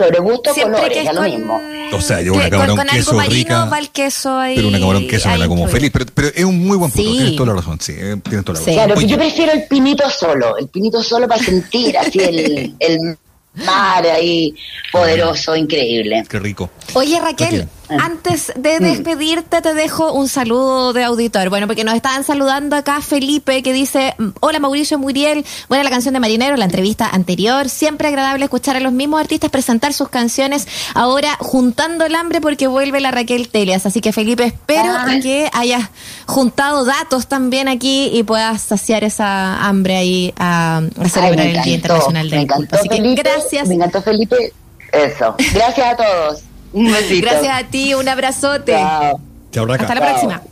sobre 0.00 0.18
gusto 0.20 0.54
colores, 0.54 1.06
es 1.06 1.14
lo 1.14 1.22
mismo. 1.22 1.60
O 1.92 2.00
sea, 2.00 2.22
yo 2.22 2.32
una 2.32 2.48
camarón 2.48 2.76
con, 2.76 2.86
queso 2.86 3.20
algo 3.20 3.32
rica, 3.32 3.64
va 3.66 3.78
el 3.78 3.90
queso 3.90 4.38
ahí, 4.38 4.54
pero 4.56 4.68
una 4.68 4.80
camarón 4.80 5.06
queso 5.06 5.28
me 5.28 5.38
la 5.38 5.48
como 5.48 5.68
feliz, 5.68 5.90
pero, 5.92 6.06
pero, 6.14 6.28
es 6.28 6.44
un 6.44 6.58
muy 6.58 6.78
buen 6.78 6.90
punto, 6.90 7.10
tienes 7.10 7.36
toda 7.36 7.48
la 7.48 7.54
razón, 7.54 7.78
sí, 7.80 7.92
eh, 7.96 8.16
tienes 8.22 8.44
toda 8.44 8.58
la 8.58 8.64
razón. 8.64 8.74
Claro, 8.74 9.00
yo 9.00 9.16
prefiero 9.18 9.52
el 9.52 9.64
pinito 9.64 10.08
solo, 10.08 10.56
el 10.56 10.68
pinito 10.68 11.02
solo 11.02 11.28
para 11.28 11.42
sentir 11.42 11.98
así 11.98 12.18
el, 12.20 12.74
el 12.80 13.18
mar 13.66 14.06
ahí 14.06 14.54
poderoso, 14.90 15.54
increíble. 15.54 16.24
Qué 16.28 16.38
rico. 16.38 16.70
Oye, 16.94 17.20
Raquel, 17.20 17.68
antes 17.98 18.52
de 18.56 18.80
mm. 18.80 18.82
despedirte 18.82 19.62
te 19.62 19.74
dejo 19.74 20.12
un 20.12 20.28
saludo 20.28 20.92
de 20.92 21.04
auditor. 21.04 21.48
Bueno, 21.48 21.66
porque 21.66 21.84
nos 21.84 21.94
estaban 21.94 22.24
saludando 22.24 22.76
acá 22.76 23.00
Felipe 23.00 23.62
que 23.62 23.72
dice, 23.72 24.14
hola 24.40 24.58
Mauricio 24.58 24.98
Muriel, 24.98 25.44
buena 25.68 25.84
la 25.84 25.90
canción 25.90 26.14
de 26.14 26.20
Marinero, 26.20 26.56
la 26.56 26.64
entrevista 26.64 27.08
anterior, 27.08 27.68
siempre 27.68 28.08
agradable 28.08 28.44
escuchar 28.44 28.76
a 28.76 28.80
los 28.80 28.92
mismos 28.92 29.20
artistas 29.20 29.50
presentar 29.50 29.92
sus 29.92 30.08
canciones, 30.08 30.66
ahora 30.94 31.36
juntando 31.38 32.04
el 32.04 32.14
hambre 32.14 32.40
porque 32.40 32.66
vuelve 32.66 33.00
la 33.00 33.10
Raquel 33.10 33.48
Telias. 33.48 33.86
Así 33.86 34.00
que 34.00 34.12
Felipe, 34.12 34.44
espero 34.44 34.92
que 35.22 35.50
hayas 35.52 35.90
juntado 36.26 36.84
datos 36.84 37.26
también 37.26 37.68
aquí 37.68 38.10
y 38.12 38.22
puedas 38.22 38.62
saciar 38.62 39.04
esa 39.04 39.66
hambre 39.66 39.96
ahí 39.96 40.34
a, 40.38 40.82
celebrar 41.08 41.46
el 41.46 41.62
Día 41.62 41.74
Internacional 41.74 42.30
del 42.30 42.46
Me 42.46 42.66
Así 42.70 42.88
que 42.88 43.14
gracias. 43.14 43.68
Me 43.68 43.74
encantó 43.74 44.02
Felipe. 44.02 44.52
Eso. 44.92 45.36
Gracias 45.54 45.86
a 45.86 45.96
todos. 45.96 46.49
Un 46.72 46.92
besito. 46.92 47.26
Gracias 47.26 47.64
a 47.64 47.66
ti, 47.68 47.94
un 47.94 48.08
abrazote. 48.08 48.72
Chao. 48.72 49.20
Chao, 49.50 49.72
Hasta 49.72 49.94
la 49.94 50.00
próxima. 50.00 50.42